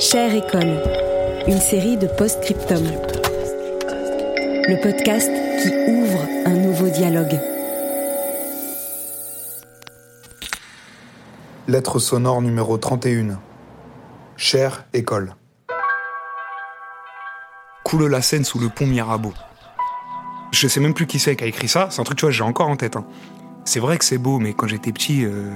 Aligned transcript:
Chère 0.00 0.34
école, 0.34 0.82
une 1.46 1.60
série 1.60 1.96
de 1.96 2.06
post-scriptum. 2.06 2.82
Le 4.66 4.80
podcast 4.82 5.30
qui 5.62 5.68
ouvre 5.90 6.20
un 6.46 6.54
nouveau 6.54 6.88
dialogue. 6.88 7.38
Lettre 11.66 11.98
sonore 11.98 12.40
numéro 12.42 12.78
31. 12.78 13.38
Chère 14.36 14.84
école. 14.94 15.34
Coule 17.84 18.06
la 18.06 18.22
Seine 18.22 18.44
sous 18.44 18.58
le 18.58 18.68
pont 18.68 18.86
Mirabeau. 18.86 19.32
Je 20.52 20.66
sais 20.68 20.80
même 20.80 20.94
plus 20.94 21.06
qui 21.06 21.18
c'est 21.18 21.36
qui 21.36 21.44
a 21.44 21.46
écrit 21.46 21.68
ça, 21.68 21.88
c'est 21.90 22.00
un 22.00 22.04
truc, 22.04 22.18
tu 22.18 22.24
vois, 22.24 22.30
j'ai 22.32 22.42
encore 22.44 22.68
en 22.68 22.76
tête. 22.76 22.96
hein. 22.96 23.04
C'est 23.64 23.80
vrai 23.80 23.98
que 23.98 24.04
c'est 24.04 24.18
beau, 24.18 24.38
mais 24.38 24.54
quand 24.54 24.66
j'étais 24.66 24.92
petit, 24.92 25.24
euh, 25.26 25.50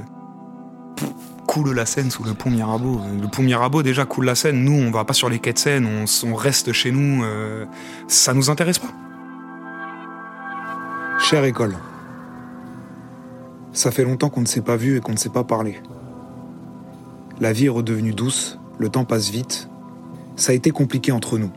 coule 1.53 1.75
la 1.75 1.85
Seine 1.85 2.11
sous 2.11 2.25
le 2.25 2.33
pont 2.33 2.49
Mirabeau. 2.49 2.99
Le 3.21 3.29
pont 3.29 3.43
Mirabeau, 3.43 3.83
déjà, 3.83 4.07
coule 4.07 4.25
la 4.25 4.35
Seine. 4.35 4.65
Nous, 4.65 4.73
on 4.73 4.91
va 4.91 5.05
pas 5.05 5.13
sur 5.13 5.29
les 5.29 5.39
quais 5.39 5.53
de 5.53 5.59
Seine, 5.59 5.87
on, 5.87 6.35
reste 6.35 6.73
chez 6.73 6.91
nous. 6.91 7.23
euh, 7.25 7.67
ça 8.09 8.33
nous 8.33 8.49
intéresse 8.49 8.79
pas. 8.79 8.89
Chère 11.19 11.45
école. 11.45 11.77
Ça 13.75 13.91
fait 13.91 14.03
longtemps 14.03 14.31
qu'on 14.31 14.41
ne 14.41 14.47
s'est 14.47 14.63
pas 14.63 14.77
vu 14.77 14.97
et 14.97 15.01
qu'on 15.01 15.13
ne 15.13 15.19
s'est 15.19 15.29
pas 15.29 15.45
parlé. 15.45 15.79
La 17.39 17.53
vie 17.53 17.67
est 17.67 17.69
redevenue 17.69 18.15
douce, 18.15 18.59
le 18.79 18.89
temps 18.89 19.05
passe 19.05 19.29
vite. 19.29 19.69
Ça 20.37 20.53
a 20.53 20.55
été 20.55 20.71
compliqué 20.71 21.13
entre 21.13 21.37
nous. 21.37 21.51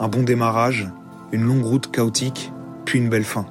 Un 0.00 0.08
bon 0.08 0.22
démarrage, 0.22 0.88
une 1.32 1.42
longue 1.42 1.64
route 1.64 1.90
chaotique, 1.90 2.50
puis 2.86 2.98
une 2.98 3.10
belle 3.10 3.24
fin. 3.24 3.44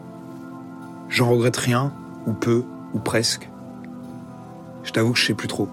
J'en 1.08 1.30
regrette 1.30 1.58
rien, 1.58 1.94
ou 2.26 2.34
peu, 2.34 2.64
ou 2.96 3.00
presque. 3.00 3.48
Je 4.88 4.94
t'avoue 4.94 5.12
que 5.12 5.20
je 5.20 5.26
sais 5.26 5.34
plus 5.34 5.50
trop. 5.50 5.68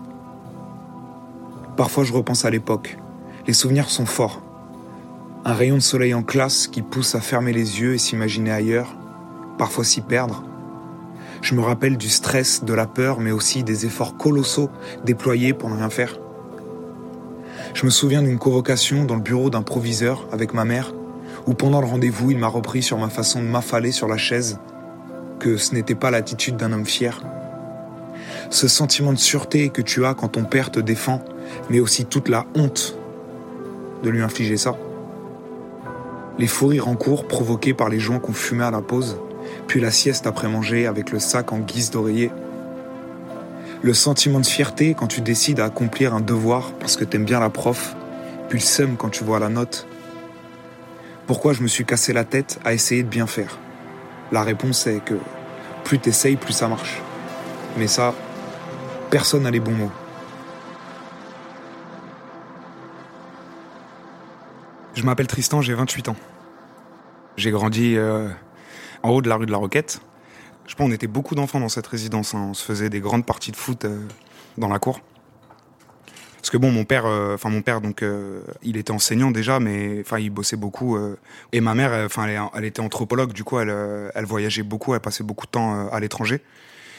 Parfois 1.76 2.02
je 2.02 2.12
repense 2.12 2.44
à 2.44 2.50
l'époque. 2.50 2.98
Les 3.46 3.52
souvenirs 3.52 3.88
sont 3.88 4.06
forts. 4.06 4.42
Un 5.44 5.52
rayon 5.52 5.76
de 5.76 5.80
soleil 5.80 6.14
en 6.14 6.24
classe 6.24 6.66
qui 6.66 6.82
pousse 6.82 7.14
à 7.14 7.20
fermer 7.20 7.52
les 7.52 7.80
yeux 7.80 7.94
et 7.94 7.98
s'imaginer 7.98 8.50
ailleurs, 8.50 8.96
parfois 9.56 9.84
s'y 9.84 10.00
perdre. 10.00 10.42
Je 11.42 11.54
me 11.54 11.60
rappelle 11.60 11.96
du 11.96 12.08
stress, 12.08 12.64
de 12.64 12.74
la 12.74 12.86
peur, 12.86 13.20
mais 13.20 13.30
aussi 13.30 13.62
des 13.62 13.86
efforts 13.86 14.16
colossaux 14.16 14.68
déployés 15.04 15.54
pour 15.54 15.70
ne 15.70 15.76
rien 15.76 15.90
faire. 15.90 16.18
Je 17.72 17.84
me 17.84 17.90
souviens 17.90 18.22
d'une 18.22 18.38
convocation 18.38 19.04
dans 19.04 19.14
le 19.14 19.20
bureau 19.20 19.48
d'un 19.48 19.62
proviseur 19.62 20.26
avec 20.32 20.54
ma 20.54 20.64
mère, 20.64 20.92
où 21.46 21.54
pendant 21.54 21.80
le 21.80 21.86
rendez-vous, 21.86 22.32
il 22.32 22.38
m'a 22.38 22.48
repris 22.48 22.82
sur 22.82 22.98
ma 22.98 23.10
façon 23.10 23.40
de 23.40 23.46
m'affaler 23.46 23.92
sur 23.92 24.08
la 24.08 24.16
chaise, 24.16 24.58
que 25.38 25.56
ce 25.56 25.72
n'était 25.72 25.94
pas 25.94 26.10
l'attitude 26.10 26.56
d'un 26.56 26.72
homme 26.72 26.86
fier. 26.86 27.22
Ce 28.50 28.68
sentiment 28.68 29.12
de 29.12 29.18
sûreté 29.18 29.70
que 29.70 29.82
tu 29.82 30.04
as 30.04 30.14
quand 30.14 30.28
ton 30.28 30.44
père 30.44 30.70
te 30.70 30.80
défend, 30.80 31.22
mais 31.70 31.80
aussi 31.80 32.04
toute 32.04 32.28
la 32.28 32.46
honte 32.54 32.96
de 34.02 34.10
lui 34.10 34.22
infliger 34.22 34.56
ça. 34.56 34.76
Les 36.38 36.46
fous 36.46 36.66
rires 36.66 36.88
en 36.88 36.96
cours 36.96 37.26
provoqués 37.26 37.74
par 37.74 37.88
les 37.88 38.00
joints 38.00 38.18
qu'on 38.18 38.32
fumait 38.32 38.64
à 38.64 38.70
la 38.70 38.82
pause, 38.82 39.18
puis 39.66 39.80
la 39.80 39.90
sieste 39.90 40.26
après 40.26 40.48
manger 40.48 40.86
avec 40.86 41.10
le 41.10 41.18
sac 41.18 41.52
en 41.52 41.58
guise 41.58 41.90
d'oreiller. 41.90 42.30
Le 43.82 43.94
sentiment 43.94 44.40
de 44.40 44.46
fierté 44.46 44.94
quand 44.98 45.06
tu 45.06 45.20
décides 45.20 45.60
à 45.60 45.66
accomplir 45.66 46.14
un 46.14 46.20
devoir 46.20 46.72
parce 46.80 46.96
que 46.96 47.04
t'aimes 47.04 47.24
bien 47.24 47.40
la 47.40 47.50
prof, 47.50 47.94
puis 48.48 48.58
le 48.58 48.64
seum 48.64 48.96
quand 48.96 49.10
tu 49.10 49.24
vois 49.24 49.38
la 49.38 49.48
note. 49.48 49.86
Pourquoi 51.26 51.52
je 51.52 51.62
me 51.62 51.68
suis 51.68 51.84
cassé 51.84 52.12
la 52.12 52.24
tête 52.24 52.58
à 52.64 52.74
essayer 52.74 53.02
de 53.02 53.08
bien 53.08 53.26
faire? 53.26 53.58
La 54.32 54.42
réponse 54.42 54.86
est 54.86 55.04
que 55.04 55.14
plus 55.84 55.98
t'essayes, 55.98 56.36
plus 56.36 56.52
ça 56.52 56.68
marche. 56.68 57.00
Mais 57.78 57.86
ça, 57.86 58.14
personne 59.14 59.44
n'a 59.44 59.52
les 59.52 59.60
bons 59.60 59.70
mots. 59.70 59.92
Je 64.96 65.04
m'appelle 65.04 65.28
Tristan, 65.28 65.62
j'ai 65.62 65.72
28 65.72 66.08
ans. 66.08 66.16
J'ai 67.36 67.52
grandi 67.52 67.94
euh, 67.96 68.28
en 69.04 69.10
haut 69.10 69.22
de 69.22 69.28
la 69.28 69.36
rue 69.36 69.46
de 69.46 69.52
la 69.52 69.58
Roquette. 69.58 70.00
Je 70.66 70.74
pense 70.74 70.88
qu'on 70.88 70.92
était 70.92 71.06
beaucoup 71.06 71.36
d'enfants 71.36 71.60
dans 71.60 71.68
cette 71.68 71.86
résidence. 71.86 72.34
hein. 72.34 72.46
On 72.50 72.54
se 72.54 72.64
faisait 72.64 72.90
des 72.90 72.98
grandes 72.98 73.24
parties 73.24 73.52
de 73.52 73.56
foot 73.56 73.84
euh, 73.84 74.00
dans 74.58 74.68
la 74.68 74.80
cour. 74.80 74.98
Parce 76.38 76.50
que 76.50 76.56
bon, 76.56 76.72
mon 76.72 76.84
père, 76.84 77.06
euh, 77.06 77.34
enfin 77.36 77.50
mon 77.50 77.62
père, 77.62 77.80
donc 77.80 78.04
il 78.64 78.76
était 78.76 78.90
enseignant 78.90 79.30
déjà, 79.30 79.60
mais 79.60 80.00
enfin 80.00 80.18
il 80.18 80.30
bossait 80.30 80.56
beaucoup. 80.56 80.98
et 81.52 81.60
ma 81.60 81.76
mère, 81.76 82.04
enfin 82.04 82.26
elle, 82.52 82.64
était 82.64 82.80
anthropologue, 82.80 83.32
du 83.32 83.44
coup 83.44 83.60
elle, 83.60 84.24
voyageait 84.24 84.64
beaucoup, 84.64 84.92
elle 84.92 85.00
passait 85.00 85.22
beaucoup 85.22 85.46
de 85.46 85.52
temps 85.52 85.88
à 85.88 86.00
l'étranger. 86.00 86.42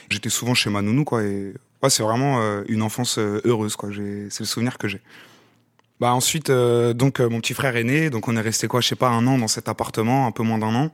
J'étais 0.10 0.30
souvent 0.30 0.54
chez 0.54 0.70
ma 0.70 0.82
nounou, 0.82 1.04
quoi. 1.04 1.22
C'est 1.90 2.04
vraiment 2.04 2.42
euh, 2.42 2.64
une 2.68 2.82
enfance 2.82 3.18
euh, 3.18 3.42
heureuse, 3.46 3.76
quoi. 3.76 3.90
C'est 4.30 4.40
le 4.40 4.46
souvenir 4.46 4.78
que 4.78 4.88
j'ai. 4.88 5.02
Bah 6.00 6.14
ensuite, 6.14 6.50
euh, 6.50 6.94
donc 6.94 7.20
mon 7.22 7.40
petit 7.40 7.54
frère 7.54 7.76
est 7.78 7.84
né, 7.84 8.10
donc 8.10 8.28
on 8.28 8.36
est 8.36 8.42
resté 8.42 8.68
quoi, 8.68 8.82
je 8.82 8.88
sais 8.88 8.98
pas, 8.98 9.08
un 9.10 9.26
an 9.28 9.38
dans 9.38 9.48
cet 9.48 9.70
appartement, 9.70 10.28
un 10.28 10.32
peu 10.32 10.44
moins 10.44 10.58
d'un 10.58 10.76
an. 10.76 10.92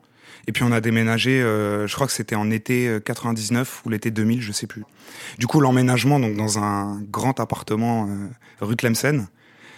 Et 0.48 0.52
puis 0.52 0.64
on 0.64 0.72
a 0.72 0.82
déménagé, 0.82 1.40
je 1.42 1.94
crois 1.94 2.08
que 2.08 2.14
c'était 2.14 2.36
en 2.36 2.50
été 2.50 2.88
euh, 2.88 3.00
99 3.00 3.82
ou 3.86 3.90
l'été 3.90 4.12
2000, 4.12 4.42
je 4.42 4.52
sais 4.52 4.68
plus. 4.68 4.84
Du 5.38 5.48
coup 5.48 5.60
l'emménagement 5.60 6.20
donc 6.20 6.36
dans 6.36 6.60
un 6.60 7.02
grand 7.12 7.40
appartement 7.40 8.10
rue 8.60 8.76
Tlemcen. 8.76 9.28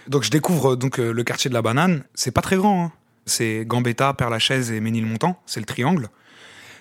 Donc 0.07 0.23
je 0.23 0.29
découvre 0.29 0.75
donc 0.75 0.97
le 0.97 1.23
quartier 1.23 1.49
de 1.49 1.53
la 1.53 1.61
Banane. 1.61 2.03
C'est 2.13 2.31
pas 2.31 2.41
très 2.41 2.57
grand, 2.57 2.85
hein. 2.85 2.91
c'est 3.25 3.65
Gambetta, 3.65 4.13
Père-Lachaise 4.13 4.71
et 4.71 4.79
Ménilmontant, 4.79 5.41
c'est 5.45 5.59
le 5.59 5.65
triangle. 5.65 6.09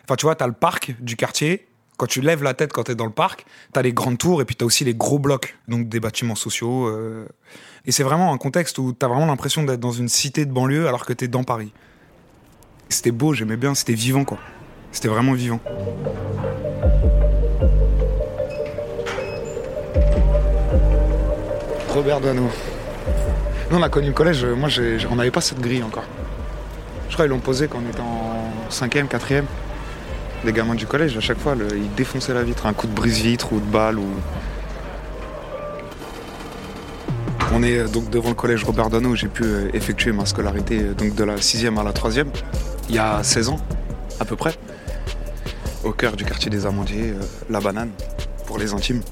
Enfin 0.05 0.17
tu 0.17 0.27
vois, 0.27 0.35
t'as 0.35 0.47
le 0.47 0.53
parc 0.53 0.95
du 1.01 1.17
quartier. 1.17 1.67
Quand 1.97 2.07
tu 2.07 2.21
lèves 2.21 2.43
la 2.43 2.55
tête 2.55 2.73
quand 2.73 2.85
t'es 2.85 2.95
dans 2.95 3.07
le 3.07 3.13
parc, 3.13 3.45
t'as 3.73 3.83
les 3.83 3.93
grandes 3.93 4.19
tours 4.19 4.43
et 4.43 4.45
puis 4.45 4.57
t'as 4.57 4.65
aussi 4.65 4.85
les 4.85 4.95
gros 4.95 5.19
blocs, 5.19 5.57
donc 5.69 5.89
des 5.89 6.01
bâtiments 6.01 6.35
sociaux. 6.35 6.87
euh, 6.89 7.27
et 7.85 7.93
c'est 7.93 8.03
vraiment 8.03 8.33
un 8.33 8.39
contexte 8.39 8.79
où 8.79 8.93
t'as 8.93 9.09
vraiment 9.09 9.27
l'impression 9.27 9.63
d'être 9.65 9.81
dans 9.81 9.93
une 9.93 10.09
cité 10.09 10.45
de 10.45 10.53
banlieue 10.53 10.89
alors 10.89 11.05
que 11.05 11.13
t'es 11.13 11.29
dans 11.29 11.45
Paris. 11.45 11.73
C'était 12.89 13.11
beau, 13.11 13.35
j'aimais 13.35 13.57
bien, 13.57 13.75
c'était 13.75 13.95
vivant 13.95 14.25
quoi. 14.25 14.39
C'était 14.91 15.09
vraiment 15.09 15.33
vivant. 15.33 15.61
Robert 21.89 22.21
Doisneau. 22.21 22.49
Nous 23.71 23.79
on 23.79 23.83
a 23.83 23.89
connu 23.89 24.09
le 24.09 24.13
collège, 24.13 24.45
moi 24.45 24.69
on 25.11 25.17
n'avait 25.17 25.31
pas 25.31 25.41
cette 25.41 25.61
grille 25.61 25.83
encore. 25.83 26.05
Je 27.09 27.15
crois 27.15 27.27
qu'ils 27.27 27.31
l'ont 27.31 27.41
posé 27.41 27.69
quand 27.69 27.79
on 27.85 27.89
était 27.89 28.01
en 28.01 28.71
5ème, 28.71 29.07
4ème. 29.09 29.45
Les 30.45 30.53
gamins 30.53 30.75
du 30.75 30.87
collège, 30.87 31.17
à 31.17 31.21
chaque 31.21 31.39
fois, 31.39 31.55
ils 31.73 31.95
défonçaient 31.95 32.35
la 32.35 32.43
vitre, 32.43 32.67
un 32.67 32.73
coup 32.73 32.89
de 32.89 32.93
brise-vitre 32.93 33.53
ou 33.53 33.61
de 33.61 33.65
balle 33.65 33.99
ou. 33.99 34.07
On 37.55 37.63
est 37.63 37.79
euh, 37.79 37.89
donc 37.89 38.11
devant 38.11 38.31
le 38.31 38.35
collège 38.35 38.65
Robert 38.65 38.89
Doisneau 38.89 39.11
où 39.11 39.17
j'ai 39.17 39.29
pu 39.29 39.45
euh, 39.45 39.69
effectuer 39.75 40.11
ma 40.11 40.25
scolarité 40.25 40.81
euh, 40.81 40.95
donc 40.95 41.15
de 41.15 41.23
la 41.23 41.37
6e 41.37 41.79
à 41.79 41.83
la 41.83 41.93
3e, 41.93 42.27
il 42.89 42.95
y 42.95 42.99
a 42.99 43.23
16 43.23 43.51
ans 43.51 43.61
à 44.21 44.25
peu 44.25 44.37
près, 44.37 44.55
au 45.85 45.93
cœur 45.93 46.17
du 46.17 46.25
quartier 46.25 46.51
des 46.51 46.65
Amandiers, 46.65 47.15
la 47.51 47.61
banane, 47.61 47.91
pour 48.47 48.59
les 48.59 48.73
intimes. 48.73 49.03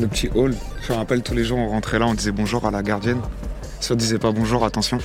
Le 0.00 0.08
petit 0.08 0.28
hall, 0.34 0.54
je 0.82 0.92
me 0.92 0.98
rappelle 0.98 1.22
tous 1.22 1.34
les 1.34 1.44
jours 1.44 1.58
on 1.58 1.68
rentrait 1.68 1.98
là, 1.98 2.06
on 2.06 2.14
disait 2.14 2.32
bonjour 2.32 2.66
à 2.66 2.70
la 2.70 2.82
gardienne. 2.82 3.20
Si 3.80 3.92
on 3.92 3.94
disait 3.94 4.18
pas 4.18 4.32
bonjour, 4.32 4.64
attention. 4.64 4.98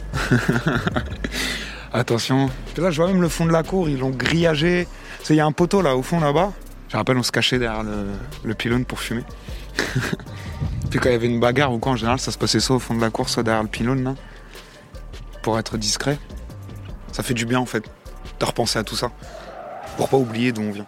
attention. 1.94 2.50
Puis 2.74 2.82
là 2.82 2.92
je 2.92 3.02
vois 3.02 3.12
même 3.12 3.22
le 3.22 3.30
fond 3.30 3.46
de 3.46 3.52
la 3.52 3.62
cour, 3.62 3.90
ils 3.90 4.00
l'ont 4.00 4.10
grillagé. 4.10 4.88
Il 5.30 5.36
y 5.36 5.40
a 5.40 5.46
un 5.46 5.52
poteau 5.52 5.82
là 5.82 5.96
au 5.96 6.04
fond 6.04 6.20
là-bas. 6.20 6.52
Je 6.90 6.98
rappelle 6.98 7.18
on 7.18 7.24
se 7.24 7.32
cachait 7.32 7.58
derrière 7.58 7.84
le, 7.84 8.08
le 8.44 8.54
pylône 8.54 8.86
pour 8.86 9.00
fumer. 9.00 9.24
Puis 10.90 11.00
quand 11.00 11.10
il 11.10 11.14
y 11.14 11.16
avait 11.16 11.28
une 11.28 11.40
bagarre 11.40 11.74
ou 11.74 11.80
quoi, 11.80 11.94
en 11.94 11.96
général, 11.96 12.20
ça 12.20 12.32
se 12.32 12.38
passait 12.38 12.60
soit 12.60 12.76
au 12.76 12.80
fond 12.80 12.96
de 12.96 13.02
la 13.02 13.10
cour, 13.10 13.28
soit 13.28 13.44
derrière 13.44 13.64
le 13.64 13.70
pylône, 13.70 14.04
là. 14.04 14.16
Pour 15.42 15.60
être 15.60 15.78
discret. 15.78 16.18
Ça 17.12 17.24
fait 17.24 17.34
du 17.34 17.46
bien, 17.46 17.60
en 17.60 17.66
fait, 17.66 17.84
de 18.40 18.46
repenser 18.46 18.80
à 18.80 18.84
tout 18.84 18.96
ça. 18.96 19.12
Pour 19.98 20.10
pas 20.10 20.18
oublier 20.18 20.52
d'où 20.52 20.62
on 20.62 20.72
vient. 20.72 20.86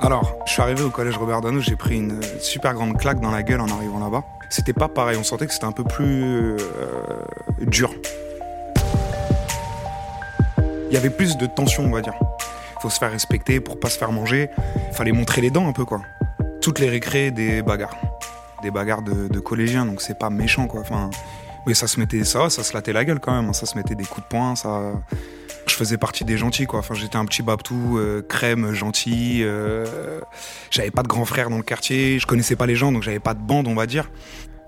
Alors, 0.00 0.38
je 0.46 0.52
suis 0.52 0.62
arrivé 0.62 0.82
au 0.82 0.90
collège 0.90 1.16
Robert 1.16 1.40
Doisneau, 1.40 1.60
j'ai 1.60 1.76
pris 1.76 1.96
une 1.96 2.20
super 2.40 2.74
grande 2.74 2.98
claque 2.98 3.20
dans 3.20 3.30
la 3.30 3.42
gueule 3.42 3.60
en 3.60 3.68
arrivant 3.68 3.98
là-bas. 3.98 4.24
C'était 4.50 4.72
pas 4.72 4.88
pareil, 4.88 5.16
on 5.18 5.24
sentait 5.24 5.46
que 5.46 5.52
c'était 5.52 5.66
un 5.66 5.72
peu 5.72 5.84
plus 5.84 6.22
euh, 6.22 6.56
dur. 7.62 7.90
Il 10.88 10.94
y 10.94 10.96
avait 10.96 11.10
plus 11.10 11.36
de 11.36 11.46
tension, 11.46 11.84
on 11.84 11.90
va 11.90 12.00
dire. 12.00 12.14
Faut 12.80 12.90
se 12.90 12.98
faire 12.98 13.10
respecter 13.10 13.60
pour 13.60 13.80
pas 13.80 13.90
se 13.90 13.98
faire 13.98 14.12
manger. 14.12 14.48
Fallait 14.92 15.12
montrer 15.12 15.40
les 15.40 15.50
dents 15.50 15.68
un 15.68 15.72
peu, 15.72 15.84
quoi. 15.84 16.00
Toutes 16.60 16.78
les 16.78 16.88
récrés, 16.88 17.30
des 17.30 17.62
bagarres. 17.62 17.96
Des 18.62 18.70
bagarres 18.70 19.02
de, 19.02 19.38
collégiens, 19.40 19.84
donc 19.84 20.00
c'est 20.00 20.18
pas 20.18 20.30
méchant, 20.30 20.66
quoi. 20.66 20.82
Mais 21.66 21.74
ça 21.74 21.88
se 21.88 21.98
mettait 21.98 22.22
ça, 22.24 22.48
ça 22.48 22.62
se 22.62 22.72
lattait 22.72 22.92
la 22.92 23.04
gueule 23.04 23.18
quand 23.18 23.34
même. 23.34 23.52
Ça 23.52 23.66
se 23.66 23.76
mettait 23.76 23.96
des 23.96 24.04
coups 24.04 24.26
de 24.26 24.28
poing, 24.28 24.54
ça. 24.54 24.92
Je 25.66 25.74
faisais 25.74 25.98
partie 25.98 26.24
des 26.24 26.38
gentils, 26.38 26.66
quoi. 26.66 26.82
J'étais 26.92 27.16
un 27.16 27.24
petit 27.24 27.42
babtou, 27.42 27.98
euh, 27.98 28.22
crème, 28.22 28.72
gentil. 28.72 29.40
Euh, 29.42 30.20
j'avais 30.70 30.92
pas 30.92 31.02
de 31.02 31.08
grand 31.08 31.24
frère 31.24 31.50
dans 31.50 31.56
le 31.56 31.64
quartier. 31.64 32.20
Je 32.20 32.26
connaissais 32.26 32.54
pas 32.54 32.66
les 32.66 32.76
gens, 32.76 32.92
donc 32.92 33.02
j'avais 33.02 33.18
pas 33.18 33.34
de 33.34 33.40
bande, 33.40 33.66
on 33.66 33.74
va 33.74 33.86
dire. 33.86 34.08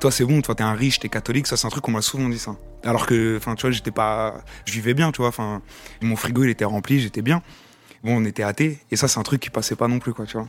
Toi, 0.00 0.12
c'est 0.12 0.24
bon, 0.24 0.40
toi, 0.42 0.54
t'es 0.54 0.62
un 0.62 0.74
riche, 0.74 1.00
t'es 1.00 1.08
catholique. 1.08 1.46
Ça, 1.46 1.56
c'est 1.56 1.66
un 1.66 1.70
truc 1.70 1.84
qu'on 1.84 1.90
m'a 1.90 2.02
souvent 2.02 2.28
dit, 2.28 2.38
ça. 2.38 2.56
Alors 2.84 3.06
que, 3.06 3.36
enfin, 3.36 3.54
tu 3.54 3.62
vois, 3.62 3.70
j'étais 3.70 3.90
pas. 3.90 4.42
Je 4.64 4.72
vivais 4.72 4.94
bien, 4.94 5.10
tu 5.10 5.18
vois. 5.18 5.28
Enfin, 5.28 5.60
mon 6.00 6.16
frigo, 6.16 6.44
il 6.44 6.50
était 6.50 6.64
rempli, 6.64 7.00
j'étais 7.00 7.22
bien. 7.22 7.42
Bon, 8.04 8.16
on 8.16 8.24
était 8.24 8.44
athées. 8.44 8.78
Et 8.90 8.96
ça, 8.96 9.08
c'est 9.08 9.18
un 9.18 9.24
truc 9.24 9.40
qui 9.40 9.50
passait 9.50 9.76
pas 9.76 9.88
non 9.88 9.98
plus, 9.98 10.12
quoi, 10.14 10.24
tu 10.24 10.36
vois 10.36 10.48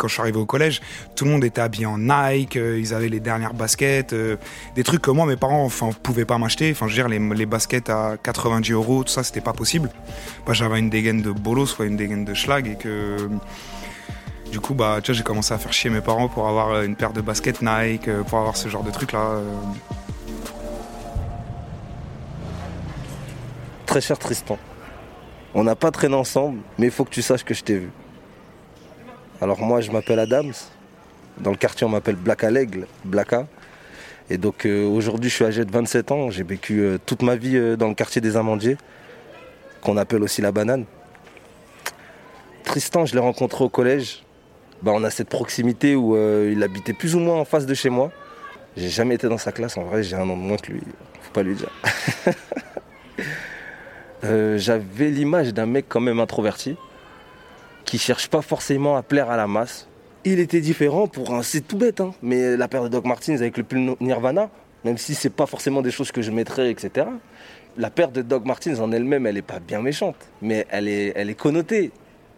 quand 0.00 0.08
je 0.08 0.14
suis 0.14 0.22
arrivé 0.22 0.38
au 0.38 0.46
collège, 0.46 0.80
tout 1.14 1.26
le 1.26 1.30
monde 1.30 1.44
était 1.44 1.60
habillé 1.60 1.84
en 1.84 1.98
Nike, 1.98 2.56
euh, 2.56 2.80
ils 2.80 2.94
avaient 2.94 3.10
les 3.10 3.20
dernières 3.20 3.52
baskets, 3.52 4.14
euh, 4.14 4.36
des 4.74 4.82
trucs 4.82 5.02
que 5.02 5.10
moi, 5.10 5.26
mes 5.26 5.36
parents, 5.36 5.62
enfin, 5.62 5.90
pouvaient 6.02 6.24
pas 6.24 6.38
m'acheter. 6.38 6.70
Enfin, 6.70 6.86
je 6.88 6.92
veux 6.92 6.96
dire, 6.96 7.08
les, 7.08 7.18
les, 7.36 7.44
baskets 7.44 7.90
à 7.90 8.16
90 8.22 8.72
euros, 8.72 9.04
tout 9.04 9.12
ça, 9.12 9.22
c'était 9.22 9.42
pas 9.42 9.52
possible. 9.52 9.90
Bah, 10.46 10.54
j'avais 10.54 10.78
une 10.78 10.88
dégaine 10.88 11.20
de 11.20 11.30
bolos, 11.30 11.66
soit 11.66 11.84
une 11.84 11.98
dégaine 11.98 12.24
de 12.24 12.32
schlag, 12.32 12.66
et 12.66 12.76
que 12.76 13.28
du 14.50 14.60
coup, 14.60 14.74
bah, 14.74 15.00
tu 15.02 15.14
j'ai 15.14 15.22
commencé 15.22 15.54
à 15.54 15.58
faire 15.58 15.72
chier 15.72 15.90
mes 15.90 16.00
parents 16.00 16.28
pour 16.28 16.48
avoir 16.48 16.70
euh, 16.70 16.84
une 16.84 16.96
paire 16.96 17.12
de 17.12 17.20
baskets 17.20 17.62
Nike, 17.62 18.10
pour 18.28 18.38
avoir 18.38 18.56
ce 18.56 18.68
genre 18.68 18.82
de 18.82 18.90
trucs 18.90 19.12
là. 19.12 19.40
Très 23.86 24.00
cher 24.00 24.18
Tristan, 24.18 24.58
on 25.54 25.64
n'a 25.64 25.74
pas 25.74 25.90
traîné 25.90 26.14
ensemble, 26.14 26.60
mais 26.78 26.86
il 26.86 26.92
faut 26.92 27.04
que 27.04 27.10
tu 27.10 27.22
saches 27.22 27.44
que 27.44 27.54
je 27.54 27.64
t'ai 27.64 27.78
vu. 27.78 27.90
Alors 29.40 29.60
moi, 29.60 29.80
je 29.80 29.90
m'appelle 29.90 30.18
Adams. 30.18 30.52
Dans 31.38 31.50
le 31.50 31.56
quartier, 31.56 31.86
on 31.86 31.90
m'appelle 31.90 32.16
Black 32.16 32.44
à 32.44 32.50
l'aigle, 32.50 32.86
Blacka. 33.04 33.46
Et 34.28 34.38
donc 34.38 34.64
euh, 34.64 34.86
aujourd'hui, 34.86 35.30
je 35.30 35.34
suis 35.34 35.44
âgé 35.44 35.64
de 35.64 35.72
27 35.72 36.12
ans. 36.12 36.30
J'ai 36.30 36.44
vécu 36.44 36.80
euh, 36.80 36.98
toute 37.04 37.22
ma 37.22 37.34
vie 37.34 37.56
euh, 37.56 37.76
dans 37.76 37.88
le 37.88 37.94
quartier 37.94 38.20
des 38.20 38.36
Amandiers, 38.36 38.76
qu'on 39.80 39.96
appelle 39.96 40.22
aussi 40.22 40.40
la 40.40 40.52
banane. 40.52 40.84
Tristan, 42.64 43.06
je 43.06 43.14
l'ai 43.14 43.20
rencontré 43.20 43.64
au 43.64 43.68
collège. 43.68 44.22
Bah, 44.82 44.92
on 44.94 45.04
a 45.04 45.10
cette 45.10 45.28
proximité 45.28 45.94
où 45.94 46.16
il 46.16 46.62
habitait 46.62 46.94
plus 46.94 47.14
ou 47.14 47.18
moins 47.20 47.36
en 47.36 47.44
face 47.44 47.66
de 47.66 47.74
chez 47.74 47.90
moi. 47.90 48.10
J'ai 48.76 48.88
jamais 48.88 49.16
été 49.16 49.28
dans 49.28 49.38
sa 49.38 49.52
classe, 49.52 49.76
en 49.76 49.82
vrai, 49.84 50.02
j'ai 50.02 50.16
un 50.16 50.28
an 50.28 50.36
de 50.36 50.42
moins 50.42 50.56
que 50.56 50.72
lui. 50.72 50.80
Faut 51.20 51.32
pas 51.32 51.42
lui 51.42 51.54
dire. 51.54 51.70
J'avais 54.56 55.10
l'image 55.10 55.52
d'un 55.52 55.66
mec 55.66 55.86
quand 55.88 56.00
même 56.00 56.20
introverti 56.20 56.76
qui 57.84 57.98
cherche 57.98 58.28
pas 58.28 58.40
forcément 58.40 58.96
à 58.96 59.02
plaire 59.02 59.30
à 59.30 59.36
la 59.36 59.48
masse. 59.48 59.88
Il 60.24 60.38
était 60.38 60.60
différent 60.60 61.08
pour 61.08 61.34
un, 61.34 61.42
c'est 61.42 61.62
tout 61.62 61.76
bête, 61.76 62.00
hein, 62.00 62.12
mais 62.22 62.56
la 62.56 62.68
paire 62.68 62.84
de 62.84 62.88
Doc 62.88 63.04
Martens 63.04 63.40
avec 63.40 63.56
le 63.56 63.64
pull 63.64 63.96
Nirvana, 64.00 64.48
même 64.84 64.96
si 64.96 65.14
c'est 65.14 65.30
pas 65.30 65.46
forcément 65.46 65.82
des 65.82 65.90
choses 65.90 66.12
que 66.12 66.22
je 66.22 66.30
mettrais, 66.30 66.70
etc. 66.70 67.08
La 67.76 67.90
paire 67.90 68.10
de 68.10 68.22
Doc 68.22 68.44
Martens 68.44 68.80
en 68.80 68.92
elle-même, 68.92 69.26
elle 69.26 69.38
est 69.38 69.42
pas 69.42 69.58
bien 69.58 69.82
méchante, 69.82 70.16
mais 70.40 70.66
elle 70.70 70.88
est, 70.88 71.12
elle 71.16 71.30
est 71.30 71.34
connotée. 71.34 71.90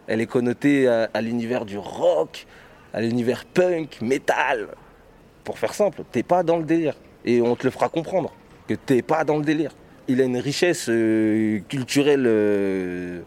Elle 0.07 0.21
est 0.21 0.27
connotée 0.27 0.87
à, 0.87 1.21
l'univers 1.21 1.65
du 1.65 1.77
rock, 1.77 2.45
à 2.93 3.01
l'univers 3.01 3.45
punk, 3.45 3.99
metal. 4.01 4.67
Pour 5.43 5.59
faire 5.59 5.73
simple, 5.73 6.03
t'es 6.11 6.23
pas 6.23 6.43
dans 6.43 6.57
le 6.57 6.63
délire. 6.63 6.95
Et 7.25 7.41
on 7.41 7.55
te 7.55 7.63
le 7.63 7.71
fera 7.71 7.89
comprendre 7.89 8.33
que 8.67 8.73
t'es 8.73 9.01
pas 9.01 9.23
dans 9.23 9.37
le 9.37 9.43
délire. 9.43 9.71
Il 10.07 10.19
a 10.21 10.25
une 10.25 10.37
richesse 10.37 10.87
euh, 10.89 11.59
culturelle 11.69 12.25
euh, 12.25 13.21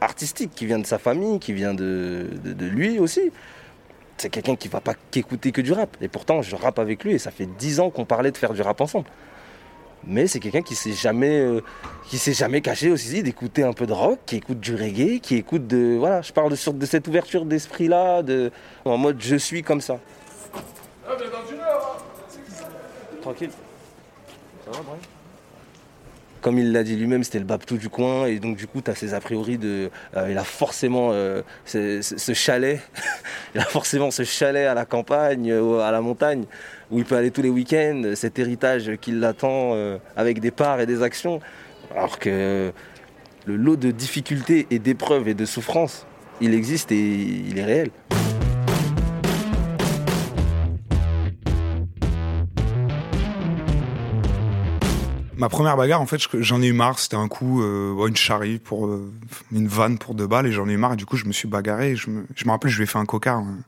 artistique 0.00 0.52
qui 0.54 0.66
vient 0.66 0.78
de 0.78 0.86
sa 0.86 0.98
famille, 0.98 1.38
qui 1.38 1.52
vient 1.52 1.74
de, 1.74 2.28
lui 2.60 2.98
aussi. 2.98 3.30
C'est 4.16 4.30
quelqu'un 4.30 4.56
qui 4.56 4.68
va 4.68 4.80
pas 4.80 4.94
qu'écouter 5.10 5.52
que 5.52 5.60
du 5.60 5.72
rap. 5.72 5.96
Et 6.00 6.08
pourtant, 6.08 6.42
je 6.42 6.56
rappe 6.56 6.78
avec 6.78 7.04
lui 7.04 7.12
et 7.12 7.18
ça 7.18 7.30
fait 7.30 7.46
dix 7.58 7.80
ans 7.80 7.90
qu'on 7.90 8.04
parlait 8.04 8.32
de 8.32 8.36
faire 8.36 8.52
du 8.52 8.62
rap 8.62 8.80
ensemble. 8.80 9.06
Mais 10.06 10.26
c'est 10.26 10.40
quelqu'un 10.40 10.62
qui 10.62 10.74
s'est 10.74 10.92
jamais, 10.92 11.40
euh, 11.40 11.60
qui 12.08 12.18
s'est 12.18 12.32
jamais 12.32 12.60
caché 12.60 12.90
aussi 12.90 13.22
d'écouter 13.22 13.62
un 13.62 13.72
peu 13.72 13.86
de 13.86 13.92
rock, 13.92 14.18
qui 14.26 14.36
écoute 14.36 14.60
du 14.60 14.74
reggae, 14.74 15.20
qui 15.20 15.36
écoute 15.36 15.66
de, 15.66 15.96
voilà, 15.98 16.22
je 16.22 16.32
parle 16.32 16.50
de, 16.50 16.70
de 16.70 16.86
cette 16.86 17.08
ouverture 17.08 17.44
d'esprit 17.44 17.88
là, 17.88 18.22
de, 18.22 18.50
en 18.84 18.96
mode 18.96 19.20
je 19.20 19.36
suis 19.36 19.62
comme 19.62 19.80
ça. 19.80 19.98
Ah, 21.06 21.16
Tranquille. 23.20 23.50
Ça 24.64 24.70
va, 24.70 24.82
Brian? 24.82 25.17
Comme 26.48 26.58
il 26.58 26.72
l'a 26.72 26.82
dit 26.82 26.96
lui-même, 26.96 27.24
c'était 27.24 27.40
le 27.40 27.44
Babtou 27.44 27.76
du 27.76 27.90
coin, 27.90 28.24
et 28.24 28.38
donc 28.38 28.56
du 28.56 28.66
coup, 28.66 28.80
tu 28.80 28.90
as 28.90 28.94
ces 28.94 29.12
a 29.12 29.20
priori 29.20 29.58
de. 29.58 29.90
Euh, 30.16 30.28
il 30.30 30.38
a 30.38 30.44
forcément 30.44 31.10
euh, 31.12 31.42
ce, 31.66 32.32
chalet, 32.32 32.80
il 33.54 33.60
a 33.60 33.66
forcément 33.66 34.10
ce 34.10 34.22
chalet 34.22 34.66
à 34.66 34.72
la 34.72 34.86
campagne, 34.86 35.52
ou 35.52 35.74
à 35.74 35.90
la 35.90 36.00
montagne, 36.00 36.44
où 36.90 37.00
il 37.00 37.04
peut 37.04 37.16
aller 37.16 37.30
tous 37.30 37.42
les 37.42 37.50
week-ends, 37.50 38.12
cet 38.14 38.38
héritage 38.38 38.92
qui 38.98 39.12
l'attend 39.12 39.74
euh, 39.74 39.98
avec 40.16 40.40
des 40.40 40.50
parts 40.50 40.80
et 40.80 40.86
des 40.86 41.02
actions. 41.02 41.40
Alors 41.94 42.18
que 42.18 42.72
le 43.44 43.56
lot 43.56 43.76
de 43.76 43.90
difficultés 43.90 44.66
et 44.70 44.78
d'épreuves 44.78 45.28
et 45.28 45.34
de 45.34 45.44
souffrances, 45.44 46.06
il 46.40 46.54
existe 46.54 46.92
et 46.92 46.96
il 46.96 47.58
est 47.58 47.64
réel. 47.64 47.90
Ma 55.38 55.48
première 55.48 55.76
bagarre, 55.76 56.00
en 56.00 56.06
fait, 56.06 56.20
j'en 56.40 56.60
ai 56.60 56.66
eu 56.66 56.72
marre. 56.72 56.98
C'était 56.98 57.16
un 57.16 57.28
coup, 57.28 57.62
euh, 57.62 58.06
une 58.08 58.16
charrie 58.16 58.58
pour 58.58 58.86
euh, 58.86 59.12
une 59.52 59.68
vanne 59.68 59.96
pour 59.96 60.16
deux 60.16 60.26
balles, 60.26 60.48
et 60.48 60.52
j'en 60.52 60.68
ai 60.68 60.72
eu 60.72 60.76
marre. 60.76 60.96
Du 60.96 61.06
coup, 61.06 61.16
je 61.16 61.26
me 61.26 61.32
suis 61.32 61.46
bagarré. 61.46 61.94
je, 61.94 62.10
me, 62.10 62.26
je 62.34 62.44
me 62.44 62.50
rappelle, 62.50 62.72
je 62.72 62.76
lui 62.76 62.84
ai 62.84 62.86
fait 62.86 62.98
un 62.98 63.06
cocard. 63.06 63.38
Hein. 63.38 63.58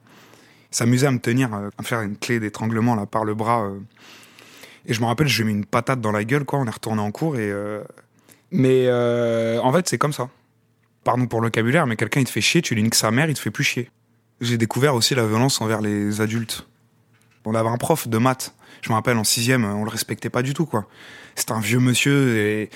s'amusait 0.73 1.07
à 1.07 1.13
me 1.13 1.21
tenir, 1.21 1.55
euh, 1.55 1.71
à 1.79 1.85
faire 1.85 2.01
une 2.01 2.17
clé 2.17 2.41
d'étranglement 2.41 2.97
là 2.97 3.07
par 3.07 3.25
le 3.25 3.35
bras. 3.35 3.71
et 4.85 4.93
je 4.93 5.01
me 5.01 5.07
rappelle, 5.07 5.29
je 5.29 5.43
lui 5.43 5.49
ai 5.49 5.53
mis 5.53 5.59
une 5.61 5.65
patate 5.65 6.01
dans 6.01 6.13
la 6.13 6.25
gueule. 6.25 6.45
Quoi, 6.45 6.59
on 6.59 6.67
est 6.67 6.71
retourné 6.71 7.01
en 7.01 7.13
cours 7.13 7.37
et. 7.37 7.53
Mais 8.51 8.91
en 8.91 9.73
fait, 9.73 9.89
c'est 9.89 9.99
comme 9.99 10.13
ça. 10.13 10.29
Pardon 11.05 11.27
pour 11.27 11.41
le 11.41 11.47
vocabulaire, 11.47 11.87
mais 11.87 11.97
quelqu'un 11.97 12.21
il 12.21 12.27
te 12.27 12.31
fait 12.31 12.43
chier, 12.43 12.61
tu 12.61 12.75
lui 12.75 12.83
niques 12.83 12.95
sa 12.95 13.11
mère, 13.11 13.31
il 13.31 13.35
te 13.35 13.41
fait 13.41 13.51
plus 13.51 13.65
chier. 13.65 13.89
J'ai 14.41 14.59
découvert 14.59 14.95
aussi 14.95 15.15
la 15.15 15.27
violence 15.27 15.61
envers 15.61 15.81
les 15.81 16.21
adultes. 16.21 16.67
On 17.45 17.55
avait 17.55 17.69
un 17.69 17.79
prof 17.79 18.09
de 18.09 18.19
maths 18.19 18.55
je 18.83 18.91
me 18.91 18.95
rappelle 18.95 19.17
en 19.17 19.25
sixième, 19.25 19.65
on 19.65 19.85
le 19.85 19.91
respectait 19.91 20.31
pas 20.31 20.43
du 20.43 20.55
tout, 20.55 20.67
quoi. 20.67 20.87
C'était 21.35 21.53
un 21.53 21.61
vieux 21.61 21.79
monsieur 21.79 22.37
et 22.37 22.71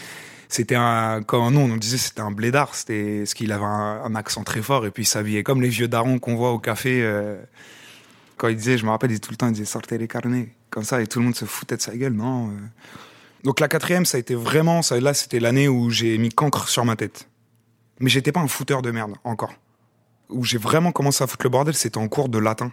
c'était 0.48 0.76
un, 0.76 1.20
nous 1.20 1.60
on 1.60 1.76
disait, 1.76 1.98
c'était 1.98 2.20
un 2.20 2.30
blédard. 2.30 2.74
C'était 2.74 3.26
ce 3.26 3.34
qu'il 3.34 3.52
avait 3.52 3.64
un, 3.64 4.14
accent 4.14 4.44
très 4.44 4.62
fort 4.62 4.86
et 4.86 4.90
puis 4.90 5.04
il 5.04 5.06
s'habillait 5.06 5.42
comme 5.42 5.62
les 5.62 5.68
vieux 5.68 5.88
darons 5.88 6.18
qu'on 6.18 6.36
voit 6.36 6.52
au 6.52 6.58
café. 6.58 7.02
Euh, 7.02 7.40
quand 8.36 8.48
il 8.48 8.56
disait, 8.56 8.78
je 8.78 8.84
me 8.84 8.90
rappelle, 8.90 9.10
il 9.10 9.14
disait 9.14 9.20
tout 9.20 9.30
le 9.30 9.36
temps, 9.36 9.46
il 9.48 9.52
disait 9.52 9.64
sortez 9.64 9.98
les 9.98 10.08
carnets, 10.08 10.54
comme 10.70 10.84
ça 10.84 11.00
et 11.00 11.06
tout 11.06 11.18
le 11.18 11.24
monde 11.24 11.36
se 11.36 11.44
foutait 11.44 11.76
de 11.76 11.82
sa 11.82 11.96
gueule, 11.96 12.12
non. 12.12 12.48
Euh. 12.48 12.52
Donc 13.44 13.60
la 13.60 13.68
quatrième, 13.68 14.06
ça 14.06 14.16
a 14.16 14.20
été 14.20 14.34
vraiment, 14.34 14.80
là 14.90 15.14
c'était 15.14 15.40
l'année 15.40 15.68
où 15.68 15.90
j'ai 15.90 16.16
mis 16.18 16.30
cancre 16.30 16.68
sur 16.68 16.84
ma 16.84 16.96
tête. 16.96 17.28
Mais 18.00 18.10
j'étais 18.10 18.32
pas 18.32 18.40
un 18.40 18.48
fouteur 18.48 18.82
de 18.82 18.90
merde 18.90 19.14
encore. 19.24 19.54
Où 20.30 20.44
j'ai 20.44 20.58
vraiment 20.58 20.90
commencé 20.92 21.22
à 21.22 21.26
foutre 21.26 21.44
le 21.44 21.50
bordel, 21.50 21.74
c'était 21.74 21.98
en 21.98 22.08
cours 22.08 22.28
de 22.28 22.38
latin. 22.38 22.72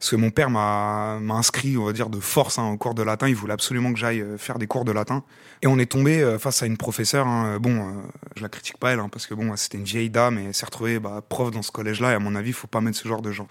Parce 0.00 0.12
que 0.12 0.16
mon 0.16 0.30
père 0.30 0.48
m'a 0.48 1.18
inscrit, 1.28 1.76
on 1.76 1.84
va 1.84 1.92
dire, 1.92 2.08
de 2.08 2.20
force 2.20 2.58
hein, 2.58 2.70
au 2.70 2.78
cours 2.78 2.94
de 2.94 3.02
latin. 3.02 3.28
Il 3.28 3.34
voulait 3.34 3.52
absolument 3.52 3.92
que 3.92 3.98
j'aille 3.98 4.22
euh, 4.22 4.38
faire 4.38 4.58
des 4.58 4.66
cours 4.66 4.86
de 4.86 4.92
latin. 4.92 5.22
Et 5.60 5.66
on 5.66 5.78
est 5.78 5.92
tombé 5.92 6.22
euh, 6.22 6.38
face 6.38 6.62
à 6.62 6.66
une 6.66 6.78
professeure. 6.78 7.26
Hein. 7.26 7.58
Bon, 7.60 7.76
euh, 7.76 7.92
je 8.34 8.40
la 8.40 8.48
critique 8.48 8.78
pas 8.78 8.92
elle, 8.92 8.98
hein, 8.98 9.10
parce 9.12 9.26
que 9.26 9.34
bon, 9.34 9.54
c'était 9.56 9.76
une 9.76 9.84
vieille 9.84 10.08
dame 10.08 10.38
et 10.38 10.44
elle 10.44 10.54
s'est 10.54 10.64
retrouvée 10.64 10.98
bah, 10.98 11.22
prof 11.28 11.50
dans 11.50 11.60
ce 11.60 11.70
collège-là. 11.70 12.12
Et 12.12 12.14
à 12.14 12.18
mon 12.18 12.34
avis, 12.34 12.48
il 12.48 12.54
faut 12.54 12.66
pas 12.66 12.80
mettre 12.80 12.96
ce 12.96 13.06
genre 13.06 13.20
de 13.20 13.30
gens. 13.30 13.46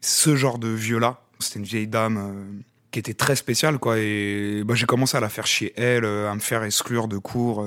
Ce 0.00 0.34
genre 0.34 0.58
de 0.58 0.66
vieux-là, 0.66 1.20
c'était 1.38 1.60
une 1.60 1.64
vieille 1.64 1.86
dame 1.86 2.62
qui 2.90 2.98
était 2.98 3.14
très 3.14 3.36
spéciale, 3.36 3.78
quoi. 3.78 3.96
Et 3.98 4.64
bah, 4.64 4.74
j'ai 4.74 4.86
commencé 4.86 5.16
à 5.16 5.20
la 5.20 5.28
faire 5.28 5.46
chier 5.46 5.72
elle, 5.76 6.04
à 6.04 6.34
me 6.34 6.40
faire 6.40 6.64
exclure 6.64 7.06
de 7.06 7.18
cours. 7.18 7.64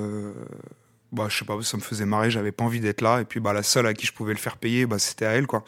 bah, 1.14 1.28
je 1.30 1.38
sais 1.38 1.46
pas, 1.46 1.58
ça 1.62 1.78
me 1.78 1.82
faisait 1.82 2.06
marrer. 2.06 2.32
J'avais 2.32 2.52
pas 2.52 2.66
envie 2.66 2.82
d'être 2.82 3.00
là. 3.00 3.22
Et 3.22 3.24
puis, 3.24 3.40
bah, 3.40 3.54
la 3.54 3.64
seule 3.64 3.88
à 3.88 3.94
qui 3.94 4.06
je 4.06 4.12
pouvais 4.12 4.34
le 4.34 4.40
faire 4.40 4.58
payer, 4.58 4.86
bah, 4.86 5.00
c'était 5.00 5.26
à 5.26 5.32
elle, 5.32 5.48
quoi. 5.48 5.64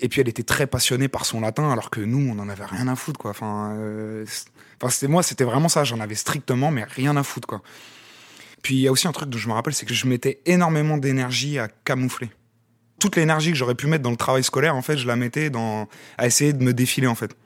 Et 0.00 0.08
puis 0.08 0.20
elle 0.20 0.28
était 0.28 0.42
très 0.42 0.66
passionnée 0.66 1.08
par 1.08 1.24
son 1.24 1.40
latin, 1.40 1.70
alors 1.70 1.90
que 1.90 2.00
nous, 2.00 2.30
on 2.30 2.38
en 2.38 2.48
avait 2.48 2.64
rien 2.64 2.88
à 2.88 2.96
foutre, 2.96 3.18
quoi. 3.18 3.32
Euh, 3.40 4.24
enfin 4.80 4.90
c'était 4.90 5.08
moi, 5.08 5.22
c'était 5.22 5.44
vraiment 5.44 5.68
ça. 5.68 5.84
J'en 5.84 6.00
avais 6.00 6.14
strictement, 6.14 6.70
mais 6.70 6.84
rien 6.84 7.16
à 7.16 7.22
foutre, 7.22 7.46
quoi. 7.46 7.62
Puis 8.62 8.76
il 8.76 8.80
y 8.80 8.88
a 8.88 8.92
aussi 8.92 9.06
un 9.06 9.12
truc 9.12 9.28
dont 9.28 9.38
je 9.38 9.48
me 9.48 9.52
rappelle, 9.52 9.74
c'est 9.74 9.86
que 9.86 9.94
je 9.94 10.06
mettais 10.06 10.40
énormément 10.46 10.96
d'énergie 10.96 11.58
à 11.58 11.68
camoufler. 11.68 12.30
Toute 12.98 13.16
l'énergie 13.16 13.50
que 13.50 13.56
j'aurais 13.56 13.74
pu 13.74 13.86
mettre 13.86 14.02
dans 14.02 14.10
le 14.10 14.16
travail 14.16 14.42
scolaire, 14.42 14.74
en 14.74 14.82
fait, 14.82 14.96
je 14.96 15.06
la 15.06 15.16
mettais 15.16 15.50
dans 15.50 15.88
à 16.16 16.26
essayer 16.26 16.52
de 16.52 16.62
me 16.62 16.72
défiler, 16.72 17.06
en 17.06 17.14
fait. 17.14 17.36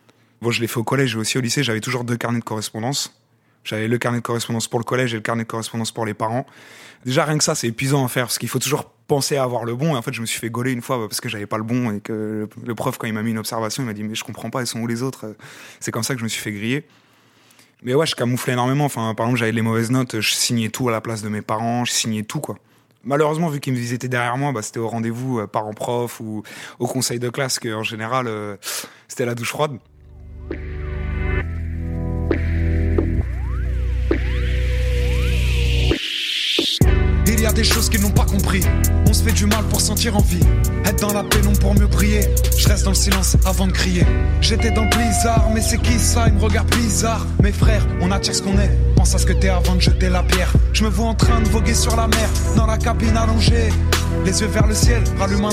Bon, 0.40 0.50
je 0.50 0.60
l'ai 0.60 0.68
fait 0.68 0.78
au 0.78 0.84
collège 0.84 1.14
et 1.14 1.18
aussi 1.18 1.36
au 1.36 1.40
lycée. 1.40 1.64
J'avais 1.64 1.80
toujours 1.80 2.04
deux 2.04 2.16
carnets 2.16 2.38
de 2.38 2.44
correspondance. 2.44 3.12
J'avais 3.64 3.88
le 3.88 3.98
carnet 3.98 4.18
de 4.18 4.22
correspondance 4.22 4.68
pour 4.68 4.78
le 4.78 4.84
collège 4.84 5.12
et 5.12 5.16
le 5.16 5.22
carnet 5.22 5.42
de 5.42 5.48
correspondance 5.48 5.90
pour 5.90 6.06
les 6.06 6.14
parents. 6.14 6.46
Déjà, 7.04 7.24
rien 7.24 7.36
que 7.36 7.44
ça, 7.44 7.54
c'est 7.54 7.66
épuisant 7.66 8.04
à 8.04 8.08
faire 8.08 8.24
parce 8.24 8.38
qu'il 8.38 8.48
faut 8.48 8.58
toujours 8.58 8.92
penser 9.08 9.36
à 9.36 9.42
avoir 9.42 9.64
le 9.64 9.74
bon. 9.74 9.94
Et 9.94 9.98
en 9.98 10.02
fait, 10.02 10.12
je 10.12 10.20
me 10.20 10.26
suis 10.26 10.38
fait 10.38 10.50
gauler 10.50 10.70
une 10.70 10.82
fois 10.82 10.98
parce 11.08 11.20
que 11.20 11.28
j'avais 11.28 11.46
pas 11.46 11.58
le 11.58 11.64
bon 11.64 11.90
et 11.90 12.00
que 12.00 12.48
le 12.64 12.74
prof, 12.76 12.96
quand 12.96 13.08
il 13.08 13.14
m'a 13.14 13.24
mis 13.24 13.32
une 13.32 13.38
observation, 13.38 13.82
il 13.82 13.86
m'a 13.86 13.94
dit 13.94 14.04
Mais 14.04 14.14
je 14.14 14.22
comprends 14.22 14.50
pas, 14.50 14.60
ils 14.60 14.66
sont 14.68 14.80
où 14.80 14.86
les 14.86 15.02
autres? 15.02 15.34
C'est 15.80 15.90
comme 15.90 16.04
ça 16.04 16.14
que 16.14 16.20
je 16.20 16.24
me 16.24 16.28
suis 16.28 16.40
fait 16.40 16.52
griller. 16.52 16.84
Mais 17.82 17.94
ouais, 17.94 18.06
je 18.06 18.14
camouflais 18.14 18.52
énormément. 18.52 18.84
Enfin, 18.84 19.14
par 19.14 19.26
exemple, 19.26 19.40
j'avais 19.40 19.52
les 19.52 19.62
mauvaises 19.62 19.90
notes, 19.90 20.20
je 20.20 20.34
signais 20.34 20.68
tout 20.68 20.88
à 20.88 20.92
la 20.92 21.00
place 21.00 21.22
de 21.22 21.28
mes 21.28 21.42
parents, 21.42 21.84
je 21.84 21.92
signais 21.92 22.22
tout, 22.22 22.40
quoi. 22.40 22.56
Malheureusement, 23.04 23.48
vu 23.48 23.60
qu'ils 23.60 23.92
étaient 23.92 24.08
derrière 24.08 24.36
moi, 24.36 24.52
bah, 24.52 24.60
c'était 24.60 24.80
au 24.80 24.88
rendez-vous 24.88 25.38
euh, 25.38 25.46
parents-prof 25.46 26.20
ou 26.20 26.42
au 26.78 26.86
conseil 26.86 27.18
de 27.18 27.30
classe 27.30 27.58
qu'en 27.58 27.84
général, 27.84 28.26
euh, 28.26 28.56
c'était 29.06 29.24
la 29.24 29.34
douche 29.34 29.50
froide. 29.50 29.78
Des 37.52 37.64
choses 37.64 37.88
qu'ils 37.88 38.00
n'ont 38.00 38.10
pas 38.10 38.24
compris. 38.24 38.60
On 39.06 39.12
se 39.12 39.22
fait 39.22 39.32
du 39.32 39.46
mal 39.46 39.64
pour 39.64 39.80
sentir 39.80 40.16
envie. 40.16 40.40
Être 40.84 41.00
dans 41.00 41.12
la 41.12 41.24
pénombre 41.24 41.58
pour 41.58 41.74
mieux 41.74 41.86
briller. 41.86 42.28
Je 42.56 42.68
reste 42.68 42.84
dans 42.84 42.90
le 42.90 42.96
silence 42.96 43.36
avant 43.44 43.66
de 43.66 43.72
crier. 43.72 44.04
J'étais 44.40 44.70
dans 44.70 44.82
le 44.82 44.90
blizzard, 44.90 45.48
mais 45.54 45.60
c'est 45.60 45.78
qui 45.78 45.98
ça? 45.98 46.24
Ils 46.28 46.34
me 46.34 46.40
regardent 46.40 46.74
bizarre. 46.76 47.26
Mes 47.42 47.52
frères, 47.52 47.86
on 48.00 48.10
attire 48.10 48.34
ce 48.34 48.42
qu'on 48.42 48.58
est. 48.58 48.70
Pense 48.96 49.14
à 49.14 49.18
ce 49.18 49.26
que 49.26 49.32
t'es 49.32 49.48
avant 49.48 49.74
de 49.74 49.80
jeter 49.80 50.08
la 50.08 50.22
pierre. 50.22 50.52
Je 50.72 50.84
me 50.84 50.88
vois 50.88 51.06
en 51.06 51.14
train 51.14 51.40
de 51.40 51.48
voguer 51.48 51.74
sur 51.74 51.96
la 51.96 52.06
mer, 52.08 52.28
dans 52.56 52.66
la 52.66 52.78
cabine 52.78 53.16
allongée. 53.16 53.70
Les 54.24 54.40
yeux 54.40 54.46
vers 54.46 54.66
le 54.66 54.74
ciel, 54.74 55.02
rallume 55.18 55.44
un. 55.44 55.50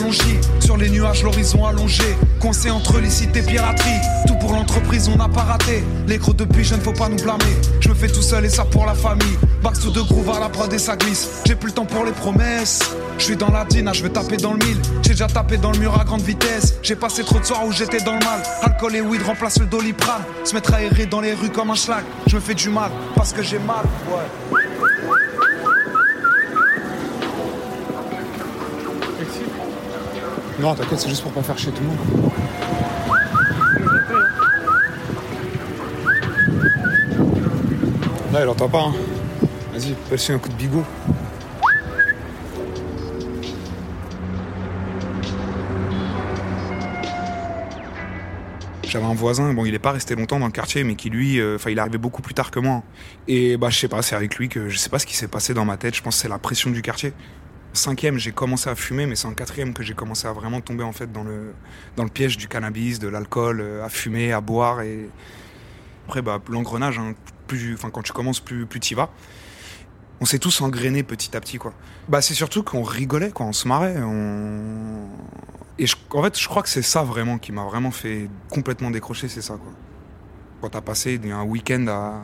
Sur 0.60 0.78
les 0.78 0.90
nuages, 0.90 1.24
l'horizon 1.24 1.66
allongé. 1.66 2.04
Coincé 2.40 2.70
entre 2.70 3.00
licite 3.00 3.36
et 3.36 3.42
piraterie. 3.42 4.02
Tout 4.28 4.36
pour 4.36 4.54
l'entreprise, 4.54 5.10
on 5.10 5.18
n'a 5.18 5.30
pas 5.30 5.44
raté. 5.44 5.84
Les 6.08 6.18
gros 6.18 6.34
depuis, 6.34 6.64
je 6.64 6.76
ne 6.76 6.82
faut 6.82 6.94
pas 6.94 7.10
nous 7.10 7.18
blâmer. 7.18 7.44
Je 7.80 7.90
me 7.90 7.96
fais 7.96 8.08
tout 8.08 8.22
seul 8.22 8.46
et 8.46 8.50
ça 8.50 8.66
pour 8.66 8.86
la 8.86 8.94
famille. 8.94 9.38
Sous 9.74 9.92
de 9.92 10.02
groove 10.02 10.30
à 10.30 10.40
la 10.40 10.48
prod 10.48 10.72
et 10.72 10.78
ça 10.78 10.96
glisse. 10.96 11.28
J'ai 11.46 11.56
plus 11.56 11.68
le 11.68 11.74
temps 11.74 11.86
pour 11.86 12.06
les 12.06 12.12
promesses. 12.12 12.80
Je 13.18 13.24
suis 13.24 13.36
dans 13.36 13.52
la 13.52 13.66
dîne, 13.66 13.90
je 13.94 14.04
veux 14.04 14.10
taper 14.10 14.38
dans 14.38 14.54
le 14.54 14.66
mille. 14.66 14.78
J'ai 15.02 15.12
déjà 15.12 15.28
tapé 15.28 15.58
dans 15.58 15.72
le 15.72 15.80
mur 15.80 16.00
à 16.00 16.04
grande 16.04 16.22
vitesse. 16.22 16.76
J'ai 16.82 16.96
passé 16.96 17.24
trop 17.24 17.40
de 17.40 17.46
soirs 17.46 17.66
où 17.66 17.72
j'étais 17.72 18.00
dans 18.00 18.14
le 18.14 18.20
mal. 18.20 18.42
Alcool 18.62 18.96
et 18.96 19.02
weed 19.02 19.22
remplacent 19.24 19.60
le 19.60 19.66
doliprane. 19.66 20.24
Se 20.44 20.54
mettre 20.54 20.74
errer 20.76 21.08
dans 21.08 21.20
les 21.20 21.34
rues 21.34 21.50
comme 21.50 21.72
un 21.72 21.76
schlag. 21.76 22.04
Je 22.28 22.36
me 22.36 22.42
fais 22.42 22.54
du 22.54 22.70
mal 22.70 22.90
parce 23.16 23.34
que 23.34 23.44
j'ai 23.44 23.60
mal. 23.60 23.86
Ouais. 24.08 24.24
Non, 30.66 30.74
t'inquiète, 30.74 31.00
c'est 31.00 31.10
juste 31.10 31.22
pour 31.22 31.32
pas 31.32 31.44
faire 31.44 31.60
chier 31.60 31.72
tout 31.72 31.84
le 31.84 31.90
monde. 31.90 32.32
Là, 38.34 38.42
il 38.42 38.48
entend 38.48 38.68
pas. 38.68 38.86
Hein. 38.86 38.94
Vas-y, 39.72 39.94
passe 40.10 40.28
un 40.32 40.40
coup 40.40 40.50
de 40.50 40.56
bigot. 40.56 40.84
J'avais 48.88 49.06
un 49.06 49.14
voisin, 49.14 49.54
bon, 49.54 49.66
il 49.66 49.76
est 49.76 49.78
pas 49.78 49.92
resté 49.92 50.16
longtemps 50.16 50.40
dans 50.40 50.48
le 50.48 50.52
quartier, 50.52 50.84
mais 50.84 50.96
qui 50.96 51.12
lui, 51.12 51.40
euh, 51.40 51.58
enfin, 51.58 51.70
il 51.70 51.78
est 51.78 51.82
arrivé 51.82 52.00
beaucoup 52.00 52.24
plus 52.24 52.34
tard 52.34 52.50
que 52.50 52.58
moi. 52.60 52.82
Et 53.28 53.58
bah, 53.58 53.70
je 53.70 53.78
sais 53.78 53.88
pas, 53.88 54.02
c'est 54.02 54.16
avec 54.16 54.36
lui 54.38 54.50
que 54.50 54.68
je 54.70 54.80
sais 54.80 54.90
pas 54.90 54.98
ce 54.98 55.06
qui 55.06 55.16
s'est 55.16 55.28
passé 55.28 55.54
dans 55.54 55.66
ma 55.66 55.78
tête. 55.78 55.96
Je 55.96 56.02
pense 56.02 56.16
que 56.16 56.24
c'est 56.24 56.28
la 56.28 56.40
pression 56.40 56.72
du 56.72 56.82
quartier. 56.82 57.14
Cinquième, 57.76 58.18
j'ai 58.18 58.32
commencé 58.32 58.70
à 58.70 58.76
fumer, 58.76 59.06
mais 59.06 59.18
c'est 59.18 59.28
en 59.28 59.34
quatrième 59.34 59.74
que 59.74 59.84
j'ai 59.84 59.94
commencé 59.94 60.30
à 60.30 60.32
vraiment 60.32 60.62
tomber 60.62 60.86
en 60.86 60.94
fait 60.94 61.12
dans 61.12 61.26
le 61.26 61.54
dans 61.98 62.06
le 62.06 62.10
piège 62.10 62.38
du 62.38 62.48
cannabis, 62.48 63.00
de 63.00 63.10
l'alcool, 63.10 63.60
euh, 63.60 63.84
à 63.84 63.90
fumer, 63.90 64.32
à 64.32 64.40
boire 64.40 64.80
et 64.82 65.10
après 66.08 66.22
bah 66.22 66.40
l'engrenage, 66.50 66.98
hein, 67.00 67.16
plus, 67.48 67.76
quand 67.78 68.02
tu 68.02 68.14
commences, 68.14 68.40
plus 68.40 68.66
plus 68.66 68.80
t'y 68.80 68.94
vas. 68.94 69.10
On 70.22 70.26
s'est 70.26 70.40
tous 70.40 70.62
engrainés 70.62 71.04
petit 71.04 71.36
à 71.36 71.42
petit 71.42 71.58
quoi. 71.58 71.74
Bah 72.08 72.22
c'est 72.22 72.34
surtout 72.34 72.64
qu'on 72.64 72.82
rigolait, 72.82 73.32
quoi, 73.32 73.46
on 73.46 73.54
se 73.54 73.68
marrait, 73.68 73.96
et 75.78 75.86
je, 75.86 75.98
en 76.12 76.24
fait 76.24 76.40
je 76.40 76.48
crois 76.48 76.64
que 76.64 76.70
c'est 76.70 76.82
ça 76.82 77.04
vraiment 77.04 77.38
qui 77.38 77.52
m'a 77.52 77.66
vraiment 77.66 77.92
fait 77.92 78.30
complètement 78.50 78.90
décrocher, 78.90 79.28
c'est 79.28 79.42
ça 79.42 79.56
quoi. 79.56 79.74
Quand 80.62 80.70
t'as 80.70 80.82
passé 80.82 81.20
un 81.30 81.44
week-end 81.44 81.86
à 81.90 82.22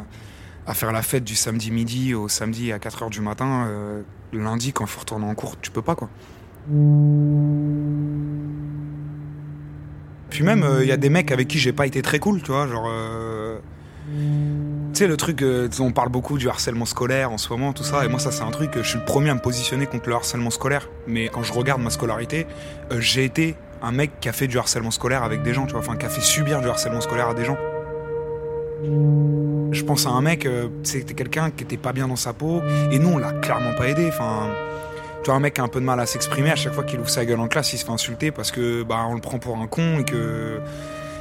à 0.68 0.74
faire 0.74 0.91
la 0.91 1.01
fête 1.01 1.24
du 1.24 1.36
samedi 1.36 1.72
midi 1.72 2.13
au 2.13 2.27
samedi 2.27 2.72
à 2.72 2.77
4h 2.77 3.10
du 3.10 3.22
matin, 3.22 3.65
euh, 3.68 4.01
lundi 4.34 4.74
quand 4.74 4.86
il 4.86 4.89
faut 4.89 5.00
retourner 5.00 5.25
en 5.25 5.36
cours, 5.36 5.60
tu 5.60 5.72
peux 5.72 5.82
pas 5.82 5.96
quoi. 5.96 6.10
Puis 10.30 10.44
même, 10.44 10.60
il 10.60 10.65
euh, 10.65 10.86
y 10.86 10.91
a 10.91 10.98
des 10.98 11.10
mecs 11.10 11.32
avec 11.32 11.48
qui 11.48 11.58
j'ai 11.58 11.74
pas 11.74 11.86
été 11.86 12.01
très 12.01 12.20
cool, 12.20 12.41
tu 12.41 12.51
vois, 12.51 12.68
genre... 12.68 12.88
Euh, 12.88 13.60
tu 14.08 14.18
sais, 14.94 15.08
le 15.08 15.15
truc, 15.18 15.44
on 15.80 15.91
parle 15.91 16.10
beaucoup 16.10 16.38
du 16.38 16.50
harcèlement 16.50 16.86
scolaire 16.86 17.32
en 17.32 17.38
ce 17.38 17.50
moment, 17.50 17.72
tout 17.72 17.84
ça, 17.84 18.03
et 18.03 18.08
moi 18.08 18.20
ça 18.20 18.32
c'est 18.32 18.44
un 18.44 18.51
truc, 18.51 18.72
je 18.75 18.82
suis 18.82 19.00
le 19.00 19.06
premier 19.06 19.30
à 19.30 19.36
me 19.36 19.39
positionner 19.39 19.86
contre 19.86 20.10
le 20.10 20.15
harcèlement 20.15 20.50
scolaire, 20.50 20.89
mais 21.08 21.30
quand 21.30 21.44
je 21.44 21.53
regarde 21.53 21.82
ma 21.82 21.91
scolarité, 21.91 22.46
j'ai 23.00 23.24
été 23.24 23.56
un 23.82 23.91
mec 23.91 24.20
qui 24.20 24.27
a 24.27 24.34
fait 24.34 24.48
du 24.48 24.58
harcèlement 24.58 24.91
scolaire 24.91 25.24
avec 25.24 25.44
des 25.44 25.53
gens, 25.53 25.65
tu 25.65 25.72
vois, 25.74 25.82
enfin 25.82 25.96
qui 25.96 26.06
a 26.06 26.10
fait 26.10 26.22
subir 26.22 26.62
du 26.62 26.68
harcèlement 26.68 27.01
scolaire 27.01 27.30
à 27.30 27.34
des 27.34 27.46
gens. 27.46 27.58
Je 28.83 29.83
pense 29.83 30.05
à 30.05 30.09
un 30.09 30.21
mec, 30.21 30.45
euh, 30.45 30.67
c'était 30.83 31.13
quelqu'un 31.13 31.51
qui 31.51 31.63
était 31.63 31.77
pas 31.77 31.93
bien 31.93 32.07
dans 32.07 32.15
sa 32.15 32.33
peau, 32.33 32.61
et 32.91 33.00
nous 33.00 33.09
on 33.09 33.17
l'a 33.17 33.31
clairement 33.31 33.73
pas 33.73 33.88
aidé. 33.88 34.07
Enfin, 34.07 34.50
tu 35.23 35.27
vois, 35.27 35.35
un 35.35 35.39
mec 35.39 35.53
qui 35.53 35.61
a 35.61 35.63
un 35.63 35.67
peu 35.67 35.79
de 35.79 35.85
mal 35.85 36.00
à 36.00 36.05
s'exprimer, 36.05 36.51
à 36.51 36.55
chaque 36.55 36.73
fois 36.73 36.83
qu'il 36.83 37.00
ouvre 37.00 37.09
sa 37.09 37.25
gueule 37.25 37.39
en 37.39 37.47
classe, 37.47 37.73
il 37.73 37.77
se 37.77 37.85
fait 37.85 37.91
insulter 37.91 38.31
parce 38.31 38.51
que 38.51 38.83
bah 38.83 39.05
on 39.07 39.13
le 39.13 39.21
prend 39.21 39.38
pour 39.38 39.57
un 39.57 39.67
con 39.67 40.00
et 40.00 40.03
que 40.03 40.59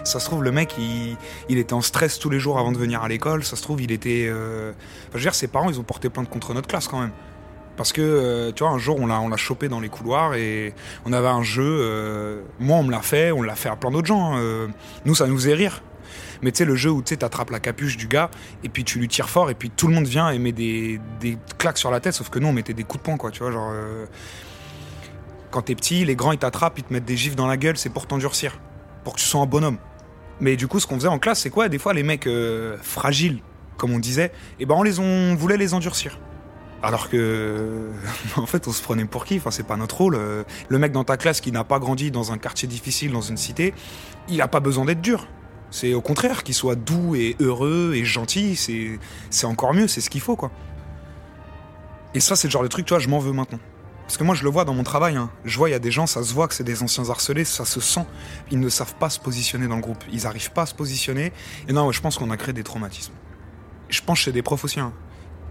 ça 0.05 0.19
se 0.19 0.25
trouve 0.25 0.43
le 0.43 0.51
mec 0.51 0.75
il, 0.79 1.17
il 1.51 1.59
était 1.59 1.75
en 1.75 1.83
stress 1.83 2.19
tous 2.19 2.31
les 2.31 2.41
jours 2.41 2.59
avant 2.59 2.73
de 2.73 2.79
venir 2.79 3.03
à 3.03 3.09
l'école. 3.09 3.45
Ça 3.45 3.57
se 3.57 3.63
trouve 3.63 3.83
il 3.83 3.93
était, 3.93 4.27
euh... 4.29 4.73
je 5.11 5.19
veux 5.19 5.23
dire, 5.23 5.35
ses 5.35 5.47
parents 5.47 5.71
ils 5.71 5.79
ont 5.79 5.85
porté 5.85 6.09
plainte 6.09 6.31
contre 6.31 6.55
notre 6.55 6.69
classe 6.69 6.89
quand 6.89 7.01
même. 7.01 7.13
Parce 7.77 7.93
que, 7.93 8.03
euh, 8.03 8.53
tu 8.53 8.63
vois, 8.63 8.73
un 8.73 8.79
jour, 8.79 8.99
on 9.01 9.07
l'a, 9.07 9.21
on 9.21 9.29
l'a 9.29 9.39
chopé 9.39 9.69
dans 9.69 9.81
les 9.81 9.89
couloirs 9.89 10.35
et 10.35 10.75
on 11.07 11.15
avait 11.15 11.29
un 11.29 11.43
jeu. 11.43 12.43
Moi, 12.59 12.77
on 12.77 12.83
me 12.83 12.91
l'a 12.91 13.01
fait, 13.01 13.33
on 13.33 13.41
l'a 13.43 13.55
fait 13.55 13.71
à 13.71 13.77
plein 13.77 13.91
d'autres 13.91 14.07
gens. 14.07 14.35
Hein. 14.35 14.69
nous, 15.07 15.15
ça 15.15 15.27
nous 15.27 15.37
faisait 15.37 15.55
rire. 15.55 15.83
Mais 16.43 16.53
tu 16.53 16.59
sais, 16.59 16.65
le 16.65 16.75
jeu 16.75 16.91
où 16.91 17.03
tu 17.03 17.15
attrapes 17.21 17.51
la 17.51 17.61
capuche 17.61 17.97
du 17.97 18.07
gars 18.07 18.31
et 18.65 18.69
puis 18.69 18.85
tu 18.85 18.99
lui 18.99 19.09
tires 19.09 19.29
fort 19.29 19.51
et 19.51 19.55
puis 19.55 19.71
tout 19.71 19.89
le 19.89 19.95
monde 19.95 20.07
vient 20.07 20.31
et 20.31 20.39
met 20.39 20.53
des, 20.53 21.01
claques 21.59 21.79
sur 21.79 21.91
la 21.91 22.01
tête, 22.01 22.15
sauf 22.15 22.31
que 22.31 22.39
nous 22.39 22.49
on 22.49 22.53
mettait 22.53 22.75
des 22.75 22.85
coups 22.85 23.03
de 23.03 23.05
poing, 23.05 23.17
quoi, 23.17 23.31
tu 23.31 23.43
vois, 23.43 23.53
genre. 23.53 23.71
Euh, 23.73 24.07
quand 25.51 25.63
t'es 25.63 25.75
petit, 25.75 26.05
les 26.05 26.15
grands 26.15 26.33
ils 26.33 26.39
t'attrapent, 26.39 26.79
ils 26.79 26.85
te 26.85 26.93
mettent 26.93 27.05
des 27.05 27.17
gifs 27.17 27.35
dans 27.35 27.49
la 27.49 27.57
gueule, 27.57 27.77
c'est 27.77 27.91
pour 27.91 28.07
t'endurcir, 28.07 28.61
pour 29.05 29.15
que 29.15 29.19
tu 29.21 29.27
sois 29.27 29.41
un 29.41 29.47
bonhomme. 29.47 29.79
Mais 30.41 30.57
du 30.57 30.69
coup, 30.69 30.81
ce 30.81 30.87
qu'on 30.87 30.95
faisait 30.95 31.09
en 31.09 31.19
classe, 31.19 31.41
c'est 31.41 31.51
quoi 31.51 31.69
Des 31.69 31.79
fois, 31.79 31.93
les 31.93 32.05
mecs 32.05 32.27
euh, 32.27 32.77
fragiles, 32.81 33.41
comme 33.77 33.91
on 33.93 33.99
disait, 33.99 34.33
eh 34.59 34.65
ben 34.65 34.77
on 34.77 34.83
les 34.83 35.01
on 35.01 35.35
voulait 35.35 35.57
les 35.57 35.75
endurcir. 35.75 36.19
Alors 36.83 37.11
que, 37.11 37.91
en 38.37 38.47
fait, 38.47 38.67
on 38.69 38.73
se 38.73 38.83
prenait 38.83 39.05
pour 39.05 39.25
qui? 39.25 39.37
Enfin, 39.37 39.51
c'est 39.51 39.67
pas 39.67 39.77
notre 39.77 39.97
rôle. 39.99 40.19
Le 40.69 40.79
mec 40.79 40.93
dans 40.93 41.05
ta 41.05 41.17
classe 41.17 41.41
qui 41.41 41.53
n'a 41.53 41.65
pas 41.65 41.79
grandi 41.79 42.11
dans 42.11 42.33
un 42.33 42.39
quartier 42.39 42.69
difficile, 42.69 43.13
dans 43.13 43.21
une 43.21 43.37
cité, 43.37 43.75
il 44.29 44.41
a 44.41 44.49
pas 44.49 44.61
besoin 44.61 44.85
d'être 44.85 45.03
dur. 45.03 45.27
C'est 45.71 45.95
au 45.95 46.01
contraire 46.01 46.43
qu'il 46.43 46.55
soit 46.55 46.75
doux 46.75 47.15
et 47.15 47.37
heureux 47.41 47.93
et 47.95 48.05
gentil, 48.05 48.57
c'est 49.31 49.47
encore 49.47 49.75
mieux, 49.75 49.87
c'est 49.87 50.01
ce 50.01 50.11
qu'il 50.11 50.21
faut 50.21 50.37
quoi. 50.37 50.51
Et 52.15 52.21
ça 52.21 52.35
c'est 52.37 52.49
le 52.49 52.53
genre 52.53 52.63
de 52.63 52.69
truc, 52.69 52.87
tu 52.87 52.91
vois, 52.91 52.99
je 52.99 53.09
m'en 53.09 53.19
veux 53.19 53.33
maintenant. 53.33 53.61
Parce 54.03 54.17
que 54.17 54.25
moi 54.25 54.35
je 54.35 54.43
le 54.43 54.51
vois 54.51 54.65
dans 54.65 54.75
mon 54.75 54.83
travail, 54.83 55.17
hein. 55.17 55.31
je 55.45 55.57
vois 55.57 55.69
il 55.69 55.73
y 55.73 55.77
a 55.77 55.79
des 55.79 55.93
gens, 55.93 56.09
ça 56.09 56.25
se 56.25 56.35
voit 56.35 56.49
que 56.49 56.55
c'est 56.55 56.65
des 56.65 56.83
anciens 56.83 57.09
harcelés, 57.09 57.45
ça 57.45 57.65
se 57.65 57.81
sent. 57.81 58.05
Ils 58.51 58.59
ne 58.59 58.69
savent 58.69 58.97
pas 58.97 59.09
se 59.09 59.21
positionner 59.21 59.69
dans 59.69 59.77
le 59.77 59.83
groupe, 59.83 60.03
ils 60.13 60.25
n'arrivent 60.25 60.51
pas 60.51 60.63
à 60.63 60.67
se 60.67 60.75
positionner. 60.75 61.33
Et 61.69 61.73
non, 61.73 61.93
je 61.93 62.01
pense 62.01 62.19
qu'on 62.19 62.31
a 62.31 62.37
créé 62.37 62.53
des 62.53 62.65
traumatismes. 62.65 63.13
Je 63.89 64.01
pense 64.01 64.19
chez 64.19 64.33
des 64.33 64.43
profs 64.43 64.65
aussi. 64.65 64.81
Hein. 64.81 64.93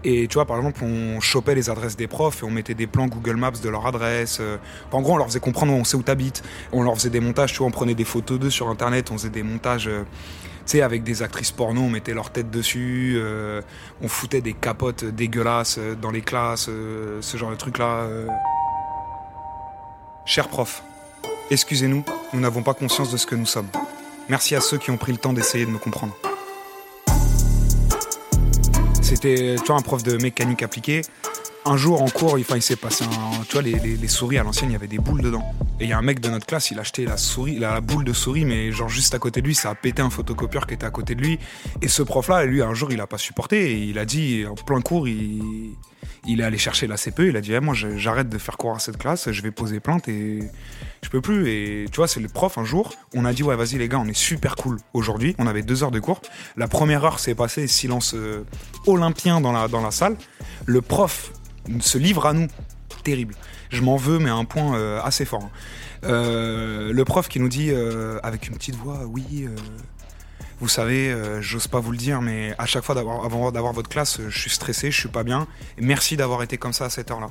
Et 0.02 0.28
tu 0.28 0.34
vois, 0.34 0.46
par 0.46 0.56
exemple, 0.56 0.82
on 0.82 1.20
chopait 1.20 1.54
les 1.54 1.68
adresses 1.68 1.96
des 1.96 2.06
profs 2.06 2.42
et 2.42 2.46
on 2.46 2.50
mettait 2.50 2.74
des 2.74 2.86
plans 2.86 3.06
Google 3.06 3.36
Maps 3.36 3.50
de 3.62 3.68
leur 3.68 3.86
adresse. 3.86 4.38
Euh. 4.40 4.56
En 4.92 5.02
gros, 5.02 5.14
on 5.14 5.16
leur 5.18 5.26
faisait 5.26 5.40
comprendre 5.40 5.72
on 5.74 5.84
sait 5.84 5.96
où 5.96 6.02
t'habites. 6.02 6.42
On 6.72 6.82
leur 6.82 6.94
faisait 6.94 7.10
des 7.10 7.20
montages, 7.20 7.52
tu 7.52 7.58
vois, 7.58 7.66
on 7.66 7.70
prenait 7.70 7.94
des 7.94 8.04
photos 8.04 8.38
d'eux 8.38 8.50
sur 8.50 8.68
Internet, 8.68 9.10
on 9.10 9.18
faisait 9.18 9.28
des 9.28 9.42
montages, 9.42 9.88
euh, 9.88 10.04
tu 10.64 10.78
sais, 10.78 10.82
avec 10.82 11.02
des 11.02 11.22
actrices 11.22 11.52
porno, 11.52 11.82
on 11.82 11.90
mettait 11.90 12.14
leur 12.14 12.30
tête 12.30 12.50
dessus, 12.50 13.14
euh, 13.16 13.60
on 14.02 14.08
foutait 14.08 14.40
des 14.40 14.54
capotes 14.54 15.04
dégueulasses 15.04 15.78
dans 16.00 16.10
les 16.10 16.22
classes, 16.22 16.70
ce 17.20 17.36
genre 17.36 17.50
de 17.50 17.56
trucs-là. 17.56 18.06
Chers 20.24 20.48
profs, 20.48 20.82
excusez-nous, 21.50 22.04
nous 22.32 22.40
n'avons 22.40 22.62
pas 22.62 22.74
conscience 22.74 23.10
de 23.10 23.16
ce 23.16 23.26
que 23.26 23.34
nous 23.34 23.46
sommes. 23.46 23.68
Merci 24.28 24.54
à 24.54 24.60
ceux 24.60 24.78
qui 24.78 24.90
ont 24.90 24.96
pris 24.96 25.12
le 25.12 25.18
temps 25.18 25.32
d'essayer 25.32 25.66
de 25.66 25.70
me 25.70 25.78
comprendre. 25.78 26.14
C'était, 29.10 29.56
un 29.68 29.82
prof 29.82 30.04
de 30.04 30.16
mécanique 30.22 30.62
appliquée. 30.62 31.02
Un 31.64 31.76
jour 31.76 32.00
en 32.00 32.08
cours, 32.08 32.38
il, 32.38 32.46
il 32.54 32.62
s'est 32.62 32.76
passé 32.76 33.04
un. 33.04 33.42
Tu 33.42 33.54
vois, 33.54 33.62
les, 33.62 34.06
souris 34.06 34.38
à 34.38 34.44
l'ancienne, 34.44 34.70
il 34.70 34.74
y 34.74 34.76
avait 34.76 34.86
des 34.86 34.98
boules 34.98 35.20
dedans. 35.20 35.44
Et 35.80 35.84
il 35.84 35.90
y 35.90 35.92
a 35.92 35.98
un 35.98 36.02
mec 36.02 36.20
de 36.20 36.30
notre 36.30 36.46
classe, 36.46 36.70
il 36.70 36.78
a 36.78 36.82
acheté 36.82 37.04
la 37.06 37.16
souris, 37.16 37.58
la, 37.58 37.80
boule 37.80 38.04
de 38.04 38.12
souris, 38.12 38.44
mais 38.44 38.70
genre 38.70 38.88
juste 38.88 39.12
à 39.12 39.18
côté 39.18 39.40
de 39.40 39.46
lui, 39.48 39.56
ça 39.56 39.70
a 39.70 39.74
pété 39.74 40.00
un 40.00 40.10
photocopieur 40.10 40.64
qui 40.64 40.74
était 40.74 40.86
à 40.86 40.90
côté 40.90 41.16
de 41.16 41.22
lui. 41.22 41.40
Et 41.82 41.88
ce 41.88 42.04
prof-là, 42.04 42.44
lui, 42.44 42.62
un 42.62 42.72
jour, 42.72 42.92
il 42.92 43.00
a 43.00 43.08
pas 43.08 43.18
supporté 43.18 43.72
et 43.72 43.78
il 43.78 43.98
a 43.98 44.04
dit, 44.04 44.46
en 44.46 44.54
plein 44.54 44.80
cours, 44.80 45.08
il, 45.08 45.74
il 46.26 46.40
est 46.40 46.44
allé 46.44 46.58
chercher 46.58 46.86
la 46.86 46.96
CPE, 46.96 47.20
il 47.20 47.36
a 47.36 47.40
dit 47.40 47.52
eh, 47.52 47.60
moi 47.60 47.74
j'arrête 47.74 48.28
de 48.28 48.38
faire 48.38 48.56
cours 48.56 48.74
à 48.74 48.78
cette 48.78 48.98
classe, 48.98 49.30
je 49.32 49.42
vais 49.42 49.50
poser 49.50 49.80
plainte 49.80 50.08
et 50.08 50.40
je 51.02 51.08
peux 51.08 51.20
plus. 51.20 51.48
Et 51.48 51.86
tu 51.90 51.96
vois, 51.96 52.08
c'est 52.08 52.20
le 52.20 52.28
prof 52.28 52.58
un 52.58 52.64
jour, 52.64 52.92
on 53.14 53.24
a 53.24 53.32
dit 53.32 53.42
ouais 53.42 53.56
vas-y 53.56 53.78
les 53.78 53.88
gars, 53.88 53.98
on 53.98 54.06
est 54.06 54.14
super 54.14 54.56
cool 54.56 54.78
aujourd'hui. 54.92 55.34
On 55.38 55.46
avait 55.46 55.62
deux 55.62 55.82
heures 55.82 55.90
de 55.90 56.00
cours. 56.00 56.20
La 56.56 56.68
première 56.68 57.04
heure 57.04 57.18
s'est 57.18 57.34
passée 57.34 57.66
silence 57.66 58.14
euh, 58.14 58.44
olympien 58.86 59.40
dans 59.40 59.52
la, 59.52 59.90
salle. 59.90 60.16
Le 60.66 60.80
prof 60.80 61.32
se 61.80 61.98
livre 61.98 62.26
à 62.26 62.32
nous, 62.32 62.48
terrible. 63.02 63.34
Je 63.70 63.82
m'en 63.82 63.96
veux, 63.96 64.18
mais 64.18 64.30
à 64.30 64.34
un 64.34 64.44
point 64.44 64.76
euh, 64.76 65.00
assez 65.02 65.24
fort. 65.24 65.44
Hein. 65.44 65.50
Euh, 66.04 66.92
le 66.92 67.04
prof 67.04 67.28
qui 67.28 67.40
nous 67.40 67.48
dit 67.48 67.70
avec 68.22 68.48
une 68.48 68.56
petite 68.56 68.76
voix, 68.76 69.04
oui, 69.06 69.48
Vous 70.60 70.68
savez, 70.68 71.14
j'ose 71.40 71.68
pas 71.68 71.80
vous 71.80 71.92
le 71.92 71.98
dire, 71.98 72.20
mais 72.20 72.54
à 72.58 72.66
chaque 72.66 72.84
fois 72.84 72.98
avant 72.98 73.50
d'avoir 73.50 73.72
votre 73.72 73.88
classe, 73.88 74.20
je 74.28 74.38
suis 74.38 74.50
stressé, 74.50 74.90
je 74.90 74.98
suis 74.98 75.08
pas 75.08 75.24
bien. 75.24 75.46
Merci 75.78 76.16
d'avoir 76.16 76.42
été 76.42 76.58
comme 76.58 76.72
ça 76.72 76.86
à 76.86 76.90
cette 76.90 77.10
heure-là. 77.10 77.28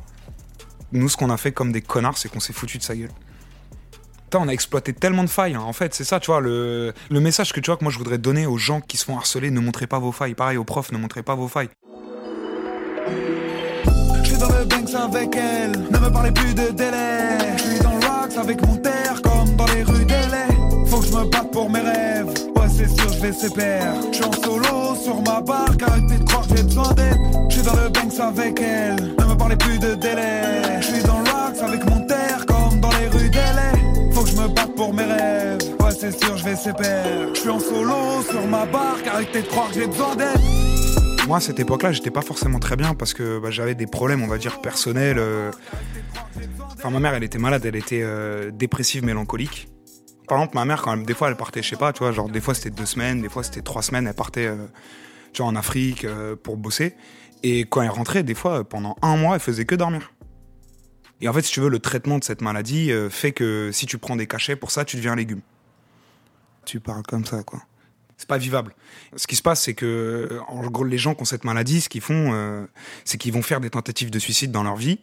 Nous, 0.91 1.07
ce 1.09 1.17
qu'on 1.17 1.29
a 1.29 1.37
fait 1.37 1.51
comme 1.51 1.71
des 1.71 1.81
connards, 1.81 2.17
c'est 2.17 2.29
qu'on 2.29 2.39
s'est 2.39 2.53
foutu 2.53 2.79
de 2.79 2.83
sa 2.83 2.95
gueule. 2.95 3.11
On 4.37 4.47
a 4.47 4.51
exploité 4.51 4.93
tellement 4.93 5.23
de 5.23 5.29
failles. 5.29 5.55
hein. 5.55 5.61
En 5.65 5.73
fait, 5.73 5.93
c'est 5.93 6.03
ça, 6.03 6.19
tu 6.19 6.27
vois, 6.31 6.41
le, 6.41 6.93
le 7.09 7.19
message 7.19 7.51
que 7.53 7.59
tu 7.59 7.69
vois 7.69 7.77
que 7.77 7.83
moi 7.83 7.91
je 7.91 7.97
voudrais 7.97 8.17
donner 8.17 8.45
aux 8.45 8.57
gens 8.57 8.81
qui 8.81 8.97
se 8.97 9.05
font 9.05 9.17
harceler, 9.17 9.49
ne 9.51 9.59
montrez 9.59 9.87
pas 9.87 9.99
vos 9.99 10.11
failles. 10.11 10.35
Pareil 10.35 10.57
aux 10.57 10.63
profs, 10.63 10.91
ne 10.91 10.97
montrez 10.97 11.23
pas 11.23 11.35
vos 11.35 11.47
failles. 11.47 11.69
Je 14.23 14.29
suis 14.29 14.37
dans 14.37 14.47
le 14.49 14.65
Banks 14.65 14.93
avec 14.95 15.35
elle, 15.35 15.71
ne 15.91 15.97
me 15.97 16.09
parlez 16.11 16.31
plus 16.31 16.53
de 16.53 16.69
délai. 16.69 17.57
Je 17.57 17.63
suis 17.63 17.79
dans 17.79 17.91
le 17.95 18.05
wax 18.05 18.37
avec 18.37 18.61
mon 18.65 18.75
terre 18.77 19.21
comme 19.23 19.55
dans 19.55 19.65
les 19.67 19.83
rues 19.83 20.05
d'LA. 20.05 20.47
Faut 20.85 20.99
que 20.99 21.07
je 21.07 21.11
me 21.13 21.23
batte 21.25 21.51
pour 21.51 21.69
mes 21.69 21.79
rêves, 21.81 22.27
ouais 22.27 22.67
c'est 22.69 22.87
sûr 22.87 23.11
je 23.11 23.19
vais 23.19 23.33
se 23.33 23.47
perdre. 23.51 24.07
Je 24.11 24.15
suis 24.17 24.25
en 24.25 24.31
solo 24.33 24.95
sur 25.03 25.21
ma 25.21 25.41
barque, 25.41 25.81
arrêtez 25.83 26.17
de 26.17 26.23
croire 26.23 26.47
que 26.47 26.55
j'ai 26.57 26.63
besoin 26.63 26.91
d'aide. 26.93 27.17
Je 27.49 27.55
suis 27.55 27.63
dans 27.63 27.75
le 27.75 27.89
Banks 27.89 28.19
avec 28.19 28.61
elle, 28.61 29.15
ne 29.19 29.25
me 29.25 29.35
parlez 29.37 29.55
plus 29.55 29.79
de 29.79 29.95
délai. 29.95 30.79
Je 30.81 30.85
suis 30.85 31.03
dans 31.03 31.19
le 31.19 31.25
wax 31.29 31.61
avec 31.61 31.85
mon 31.85 31.99
terre 32.07 32.08
Faut 34.19 34.25
que 34.25 34.31
je 34.31 34.35
me 34.35 34.47
batte 34.49 34.75
pour 34.75 34.93
mes 34.93 35.05
rêves, 35.05 35.59
ouais 35.79 35.91
c'est 35.97 36.11
sûr 36.11 36.35
je 36.35 36.43
vais 36.43 36.73
perdre. 36.73 37.33
Je 37.33 37.39
suis 37.39 37.49
en 37.49 37.57
solo 37.61 38.21
sur 38.29 38.45
ma 38.47 38.65
barque, 38.65 39.07
arrêtez 39.07 39.43
de 39.43 39.47
croire 39.47 39.69
que 39.69 39.75
j'ai 39.75 39.87
besoin 39.87 40.13
d'aide. 40.17 40.41
Moi, 41.25 41.37
à 41.37 41.39
cette 41.39 41.57
époque-là, 41.57 41.93
j'étais 41.93 42.11
pas 42.11 42.21
forcément 42.21 42.59
très 42.59 42.75
bien 42.75 42.95
parce 42.95 43.13
que 43.13 43.39
bah, 43.39 43.49
j'avais 43.49 43.75
des 43.75 43.87
problèmes, 43.87 44.21
on 44.21 44.27
va 44.27 44.37
dire, 44.37 44.59
personnels. 44.59 45.19
euh. 45.19 45.51
Enfin, 46.73 46.89
ma 46.89 46.99
mère, 46.99 47.13
elle 47.13 47.23
était 47.23 47.37
malade, 47.37 47.63
elle 47.65 47.77
était 47.77 48.01
euh, 48.03 48.51
dépressive, 48.51 49.05
mélancolique. 49.05 49.69
Par 50.27 50.37
exemple, 50.39 50.55
ma 50.57 50.65
mère, 50.65 50.81
quand 50.81 50.95
elle- 50.95 51.05
des 51.05 51.13
fois, 51.13 51.29
elle 51.29 51.37
partait, 51.37 51.63
je 51.63 51.69
sais 51.69 51.77
pas, 51.77 51.93
tu 51.93 51.99
vois, 51.99 52.11
genre 52.11 52.27
des 52.27 52.41
fois 52.41 52.53
c'était 52.53 52.71
deux 52.71 52.85
semaines, 52.85 53.21
des 53.21 53.29
fois 53.29 53.43
c'était 53.43 53.61
trois 53.61 53.81
semaines, 53.83 54.05
elle 54.05 54.13
partait, 54.15 54.47
euh, 54.47 54.65
tu 55.31 55.41
vois, 55.43 55.49
en 55.49 55.55
Afrique 55.55 56.03
euh, 56.03 56.35
pour 56.35 56.57
bosser. 56.57 56.93
Et 57.43 57.61
quand 57.61 57.81
elle 57.83 57.89
rentrait, 57.89 58.23
des 58.23 58.35
fois, 58.35 58.65
pendant 58.67 58.97
un 59.01 59.15
mois, 59.15 59.35
elle 59.35 59.41
faisait 59.41 59.63
que 59.63 59.75
dormir. 59.75 60.11
Et 61.21 61.27
en 61.27 61.33
fait, 61.33 61.41
si 61.41 61.51
tu 61.51 61.59
veux, 61.59 61.69
le 61.69 61.79
traitement 61.79 62.17
de 62.17 62.23
cette 62.23 62.41
maladie 62.41 62.91
euh, 62.91 63.09
fait 63.09 63.31
que 63.31 63.71
si 63.73 63.85
tu 63.85 63.97
prends 63.97 64.15
des 64.15 64.27
cachets 64.27 64.55
pour 64.55 64.71
ça, 64.71 64.85
tu 64.85 64.95
deviens 64.95 65.13
un 65.13 65.17
légume. 65.17 65.41
Tu 66.65 66.79
parles 66.79 67.03
comme 67.03 67.25
ça, 67.25 67.43
quoi. 67.43 67.61
C'est 68.17 68.27
pas 68.27 68.37
vivable. 68.37 68.75
Ce 69.15 69.27
qui 69.27 69.35
se 69.35 69.41
passe, 69.41 69.63
c'est 69.63 69.73
que, 69.73 70.39
en 70.49 70.67
gros, 70.67 70.83
les 70.83 70.97
gens 70.97 71.15
qui 71.15 71.21
ont 71.21 71.25
cette 71.25 71.45
maladie, 71.45 71.81
ce 71.81 71.89
qu'ils 71.89 72.01
font, 72.01 72.33
euh, 72.33 72.65
c'est 73.05 73.17
qu'ils 73.17 73.31
vont 73.31 73.41
faire 73.41 73.61
des 73.61 73.69
tentatives 73.69 74.11
de 74.11 74.19
suicide 74.19 74.51
dans 74.51 74.63
leur 74.63 74.75
vie, 74.75 74.99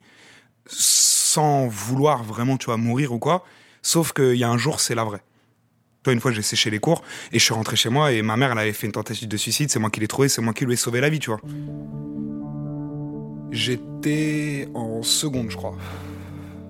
sans 0.66 1.66
vouloir 1.66 2.24
vraiment, 2.24 2.58
tu 2.58 2.66
vois, 2.66 2.76
mourir 2.76 3.12
ou 3.12 3.18
quoi. 3.18 3.44
Sauf 3.80 4.12
qu'il 4.12 4.34
y 4.34 4.44
a 4.44 4.50
un 4.50 4.58
jour, 4.58 4.80
c'est 4.80 4.94
la 4.94 5.04
vraie. 5.04 5.22
Tu 6.02 6.10
vois, 6.10 6.12
une 6.12 6.20
fois, 6.20 6.30
j'ai 6.30 6.42
séché 6.42 6.70
les 6.70 6.78
cours 6.78 7.02
et 7.32 7.38
je 7.38 7.44
suis 7.44 7.54
rentré 7.54 7.76
chez 7.76 7.88
moi 7.88 8.12
et 8.12 8.20
ma 8.20 8.36
mère, 8.36 8.52
elle 8.52 8.58
avait 8.58 8.72
fait 8.72 8.86
une 8.86 8.92
tentative 8.92 9.28
de 9.28 9.36
suicide. 9.36 9.70
C'est 9.70 9.78
moi 9.78 9.90
qui 9.90 10.00
l'ai 10.00 10.08
trouvé, 10.08 10.28
c'est 10.28 10.42
moi 10.42 10.52
qui 10.52 10.66
lui 10.66 10.74
ai 10.74 10.76
sauvé 10.76 11.00
la 11.00 11.08
vie, 11.08 11.18
tu 11.18 11.30
vois. 11.30 11.40
J'étais 13.50 14.68
en 14.74 15.02
seconde, 15.02 15.50
je 15.50 15.56
crois. 15.56 15.76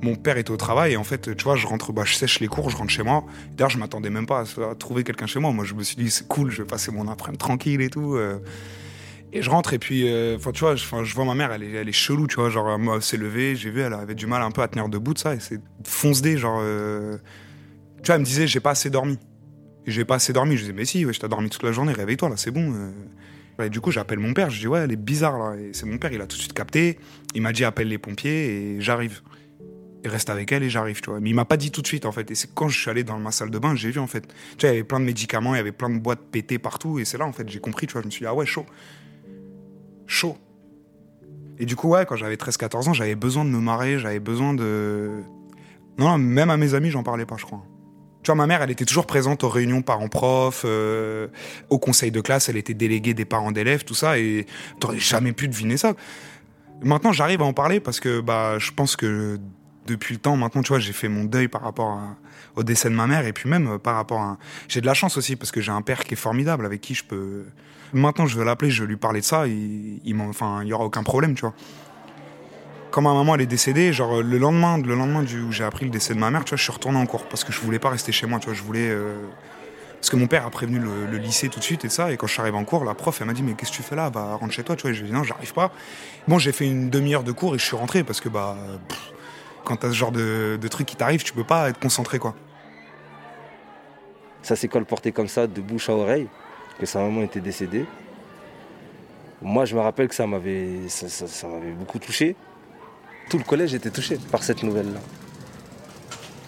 Mon 0.02 0.14
père 0.14 0.37
était 0.37 0.50
au 0.50 0.56
travail 0.56 0.92
et 0.92 0.97
en 0.97 1.04
fait, 1.04 1.35
tu 1.37 1.45
vois, 1.45 1.56
je 1.56 1.66
rentre, 1.66 1.92
bah, 1.92 2.02
je 2.04 2.14
sèche 2.14 2.40
les 2.40 2.49
cours, 2.49 2.71
je 2.71 2.76
rentre 2.76 2.90
chez 2.90 3.02
moi. 3.02 3.25
D'ailleurs, 3.52 3.71
je 3.71 3.78
m'attendais 3.78 4.11
même 4.11 4.26
pas 4.26 4.42
à, 4.42 4.75
trouver 4.75 5.04
quelqu'un 5.04 5.26
chez 5.26 5.40
moi. 5.40 5.52
Moi, 5.52 5.64
je 5.64 5.75
me 5.75 5.83
suis 5.83 5.97
dit, 5.97 6.11
c'est 6.11 6.28
cool, 6.28 6.50
je 6.50 6.62
vais 6.62 6.68
passer 6.68 6.92
mon 6.92 7.09
après-midi 7.09 7.38
tranquille 7.38 7.80
et 7.80 7.88
tout. 7.88 8.14
euh. 8.14 8.38
Et 9.33 9.42
je 9.42 9.50
rentre 9.50 9.73
et 9.73 9.78
puis, 9.78 10.09
euh, 10.09 10.37
enfin, 10.37 10.52
tu 10.52 10.61
vois, 10.61 10.76
je, 10.76 11.14
vois 11.14 11.25
ma 11.25 11.35
mère, 11.35 11.52
elle 11.52 11.62
est, 11.62 11.73
elle 11.73 11.88
est 11.88 11.92
chelou, 11.92 12.26
tu 12.26 12.37
vois, 12.37 12.49
genre, 12.49 12.78
elle 12.95 13.02
s'est 13.02 13.16
levée, 13.16 13.56
j'ai 13.56 13.71
vu, 13.71 13.80
elle 13.80 13.92
avait 13.92 14.14
du 14.14 14.26
mal 14.26 14.40
un 14.40 14.50
peu 14.50 14.62
à 14.62 14.68
tenir 14.68 14.88
debout 14.88 15.14
de 15.14 15.18
ça 15.18 15.35
et 15.35 15.40
c'est 15.40 15.61
fonce-dé, 15.85 16.38
genre, 16.38 16.61
euh, 16.62 17.18
tu 18.02 18.06
vois, 18.06 18.14
elle 18.14 18.21
me 18.21 18.26
disait, 18.26 18.47
j'ai 18.47 18.61
pas 18.61 18.71
assez 18.71 18.88
dormi. 18.88 19.18
J'ai 19.87 20.04
pas 20.04 20.16
assez 20.16 20.33
dormi. 20.33 20.56
Je 20.56 20.62
disais, 20.62 20.73
mais 20.73 20.85
si, 20.85 21.04
ouais, 21.04 21.12
je 21.12 21.21
t'ai 21.21 21.28
dormi 21.28 21.50
toute 21.50 21.62
la 21.64 21.73
journée, 21.73 21.92
réveille-toi, 21.92 22.28
là, 22.28 22.37
c'est 22.37 22.50
bon. 22.50 22.73
Du 23.70 23.80
coup, 23.80 23.90
j'appelle 23.90 24.18
mon 24.18 24.34
père, 24.34 24.50
je 24.50 24.60
dis, 24.60 24.66
ouais, 24.66 24.80
elle 24.80 24.92
est 24.92 24.96
bizarre, 24.96 25.38
là. 25.38 25.56
Et 25.56 25.70
c'est 25.72 25.86
mon 25.86 25.96
père, 25.98 26.12
il 26.12 26.20
a 26.20 26.26
tout 26.26 26.36
de 26.36 26.40
suite 26.40 26.52
capté. 26.52 26.98
Il 27.34 27.42
m'a 27.42 27.52
dit, 27.52 27.64
appelle 27.64 27.88
les 27.88 27.98
pompiers 27.98 28.76
et 28.76 28.80
j'arrive. 28.80 29.22
Et 30.04 30.08
reste 30.08 30.28
avec 30.28 30.52
elle 30.52 30.62
et 30.62 30.70
j'arrive, 30.70 31.00
tu 31.00 31.10
vois. 31.10 31.20
Mais 31.20 31.30
il 31.30 31.34
m'a 31.34 31.46
pas 31.46 31.56
dit 31.56 31.70
tout 31.70 31.80
de 31.80 31.86
suite, 31.86 32.04
en 32.04 32.12
fait. 32.12 32.31
Et 32.31 32.35
c'est 32.35 32.52
quand 32.54 32.68
je 32.68 32.78
suis 32.78 32.90
allé 32.90 33.02
dans 33.02 33.18
ma 33.18 33.33
salle 33.33 33.50
de 33.50 33.59
bain, 33.59 33.74
j'ai 33.74 33.90
vu, 33.90 33.98
en 33.98 34.07
fait. 34.07 34.26
Tu 34.59 34.66
vois, 34.66 34.68
il 34.68 34.72
y 34.72 34.76
avait 34.76 34.85
plein 34.85 35.00
de 35.00 35.07
médicaments, 35.07 35.54
il 35.54 35.59
y 35.59 35.61
avait 35.61 35.72
plein 35.72 35.88
de 35.88 35.98
boîtes 35.98 36.20
pétées 36.31 36.59
partout. 36.59 36.98
Et 36.98 37.07
c'est 37.07 37.16
là, 37.16 37.24
en 37.24 37.33
fait, 37.33 37.48
j'ai 37.48 37.61
compris, 37.61 37.87
tu 37.87 37.94
vois. 37.94 38.02
Je 38.02 38.07
me 38.07 38.11
suis 38.11 38.20
dit, 38.20 38.26
ah 38.26 38.35
ouais, 38.35 38.46
chaud. 38.46 38.66
Chaud. 40.07 40.37
Et 41.59 41.64
du 41.64 41.76
coup, 41.76 41.88
ouais, 41.88 42.04
quand 42.07 42.16
j'avais 42.16 42.37
13-14 42.37 42.90
ans, 42.90 42.92
j'avais 42.92 43.14
besoin 43.14 43.44
de 43.44 43.50
me 43.50 43.59
marrer, 43.59 43.98
j'avais 43.98 44.20
besoin 44.20 44.52
de. 44.52 45.22
Non, 45.98 46.11
non, 46.11 46.18
même 46.18 46.50
à 46.50 46.59
mes 46.59 46.74
amis, 46.74 46.90
j'en 46.90 47.02
parlais 47.02 47.24
pas, 47.24 47.37
je 47.38 47.46
crois. 47.46 47.64
Tu 48.26 48.32
vois, 48.32 48.34
ma 48.34 48.48
mère, 48.48 48.60
elle 48.60 48.72
était 48.72 48.84
toujours 48.84 49.06
présente 49.06 49.44
aux 49.44 49.48
réunions 49.48 49.82
parents-prof, 49.82 50.62
euh, 50.64 51.28
au 51.70 51.78
conseil 51.78 52.10
de 52.10 52.20
classe, 52.20 52.48
elle 52.48 52.56
était 52.56 52.74
déléguée 52.74 53.14
des 53.14 53.24
parents 53.24 53.52
d'élèves, 53.52 53.84
tout 53.84 53.94
ça, 53.94 54.18
et 54.18 54.46
t'aurais 54.80 54.98
jamais 54.98 55.30
pu 55.30 55.46
deviner 55.46 55.76
ça. 55.76 55.94
Maintenant, 56.82 57.12
j'arrive 57.12 57.40
à 57.40 57.44
en 57.44 57.52
parler 57.52 57.78
parce 57.78 58.00
que 58.00 58.20
bah, 58.20 58.58
je 58.58 58.72
pense 58.72 58.96
que 58.96 59.38
depuis 59.86 60.14
le 60.16 60.20
temps, 60.20 60.36
maintenant, 60.36 60.62
tu 60.62 60.70
vois, 60.70 60.80
j'ai 60.80 60.92
fait 60.92 61.06
mon 61.06 61.22
deuil 61.22 61.46
par 61.46 61.62
rapport 61.62 62.00
au 62.56 62.64
décès 62.64 62.90
de 62.90 62.96
ma 62.96 63.06
mère, 63.06 63.24
et 63.28 63.32
puis 63.32 63.48
même 63.48 63.74
euh, 63.74 63.78
par 63.78 63.94
rapport 63.94 64.20
à... 64.20 64.38
J'ai 64.66 64.80
de 64.80 64.86
la 64.86 64.94
chance 64.94 65.16
aussi, 65.16 65.36
parce 65.36 65.52
que 65.52 65.60
j'ai 65.60 65.70
un 65.70 65.82
père 65.82 66.02
qui 66.02 66.14
est 66.14 66.16
formidable, 66.16 66.66
avec 66.66 66.80
qui 66.80 66.94
je 66.94 67.04
peux... 67.04 67.44
Maintenant, 67.92 68.26
je 68.26 68.36
vais 68.36 68.44
l'appeler, 68.44 68.72
je 68.72 68.82
vais 68.82 68.88
lui 68.88 68.96
parler 68.96 69.20
de 69.20 69.24
ça, 69.24 69.46
il, 69.46 70.00
il 70.04 70.16
m'en- 70.16 70.30
enfin, 70.30 70.64
il 70.64 70.74
aura 70.74 70.84
aucun 70.84 71.04
problème, 71.04 71.36
tu 71.36 71.42
vois 71.42 71.54
quand 72.90 73.03
ma 73.03 73.12
maman 73.12 73.35
elle 73.35 73.42
est 73.42 73.46
décédée, 73.46 73.92
genre 73.92 74.22
le 74.22 74.38
lendemain, 74.38 74.79
le 74.79 74.94
lendemain 74.94 75.22
du, 75.22 75.42
où 75.42 75.53
j'ai 75.53 75.64
appris 75.64 75.85
le 75.85 75.90
décès 75.90 76.14
de 76.14 76.18
ma 76.18 76.31
mère, 76.31 76.44
tu 76.44 76.51
vois, 76.51 76.57
je 76.57 76.62
suis 76.62 76.72
retourné 76.72 76.99
en 76.99 77.07
cours 77.07 77.25
parce 77.25 77.44
que 77.44 77.53
je 77.53 77.61
voulais 77.61 77.79
pas 77.79 77.90
rester 77.90 78.12
chez 78.12 78.27
moi, 78.27 78.38
tu 78.38 78.46
vois, 78.46 78.55
je 78.55 78.62
voulais 78.62 78.88
euh, 78.88 79.14
parce 79.94 80.11
que 80.11 80.16
mon 80.16 80.27
père 80.27 80.46
a 80.46 80.51
prévenu 80.51 80.79
le, 80.79 81.16
lycée 81.18 81.49
tout 81.49 81.59
de 81.59 81.64
suite 81.64 81.85
et 81.85 81.88
ça, 81.88 82.12
et 82.12 82.16
quand 82.16 82.27
je 82.27 82.33
suis 82.33 82.40
arrivé 82.40 82.57
en 82.57 82.64
cours, 82.64 82.85
la 82.85 82.94
prof 82.94 83.20
elle 83.20 83.27
m'a 83.27 83.33
dit 83.33 83.42
mais 83.42 83.55
qu'est-ce 83.55 83.72
que 83.72 83.77
tu 83.77 83.83
fais 83.83 83.96
là, 83.96 84.11
bah 84.11 84.37
rentre 84.40 84.53
chez 84.53 84.62
toi, 84.62 84.77
tu 84.77 84.83
vois, 84.83 84.92
je 84.92 85.01
lui 85.01 85.09
ai 85.09 85.11
dit 85.11 85.16
non, 85.16 85.25
j'arrive 85.25 85.53
pas. 85.53 85.72
Bon, 86.29 86.38
j'ai 86.38 86.53
fait 86.53 86.66
une 86.66 86.90
demi-heure 86.90 87.25
de 87.25 87.33
cours 87.33 87.55
et 87.55 87.59
je 87.59 87.64
suis 87.64 87.77
rentré 87.77 88.05
parce 88.05 88.20
que 88.20 88.29
bah 88.29 88.57
pff, 88.88 89.12
quand 89.64 89.77
t'as 89.77 89.88
ce 89.88 89.94
genre 89.94 90.12
de, 90.12 90.59
truc 90.70 90.87
qui 90.87 90.96
t'arrive, 90.96 91.22
tu 91.22 91.33
peux 91.33 91.44
pas 91.44 91.68
être 91.68 91.81
concentré 91.81 92.18
quoi. 92.18 92.35
Ça 94.42 94.55
s'est 94.55 94.68
colporté 94.68 95.11
comme 95.11 95.29
ça, 95.29 95.49
de 95.49 95.61
bouche 95.61 95.90
à 95.90 95.92
oreille, 95.92 96.29
que 96.79 96.87
sa 96.87 97.01
maman 97.01 97.22
était 97.22 97.40
décédée. 97.40 97.85
Moi, 99.42 99.64
je 99.64 99.75
me 99.75 99.81
rappelle 99.81 100.09
que 100.09 100.14
ça 100.14 100.27
m'avait, 100.27 100.88
ça, 100.88 101.09
ça- 101.09 101.27
ça 101.27 101.49
m'avait 101.49 101.72
beaucoup 101.72 101.99
touché. 101.99 102.37
Tout 103.28 103.38
le 103.38 103.44
collège 103.44 103.74
était 103.74 103.90
touché 103.90 104.18
par 104.30 104.42
cette 104.42 104.62
nouvelle-là. 104.62 105.00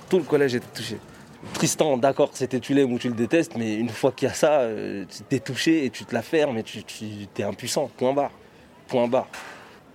Tout 0.08 0.18
le 0.18 0.24
collège 0.24 0.54
était 0.54 0.66
touché. 0.72 0.98
Tristan, 1.52 1.96
d'accord, 1.96 2.30
c'était 2.32 2.60
tu 2.60 2.74
l'aimes 2.74 2.92
ou 2.92 2.98
tu 2.98 3.08
le 3.08 3.14
détestes, 3.14 3.56
mais 3.56 3.74
une 3.74 3.88
fois 3.88 4.12
qu'il 4.12 4.28
y 4.28 4.30
a 4.30 4.34
ça, 4.34 4.60
euh, 4.60 5.04
tu 5.08 5.22
t'es 5.22 5.40
touché 5.40 5.84
et 5.84 5.90
tu 5.90 6.04
te 6.04 6.14
la 6.14 6.22
fermes 6.22 6.58
et 6.58 6.62
tu, 6.62 6.82
es 7.36 7.42
impuissant. 7.42 7.90
Point 7.96 8.12
barre. 8.12 8.30
Point 8.86 9.08
barre. 9.08 9.28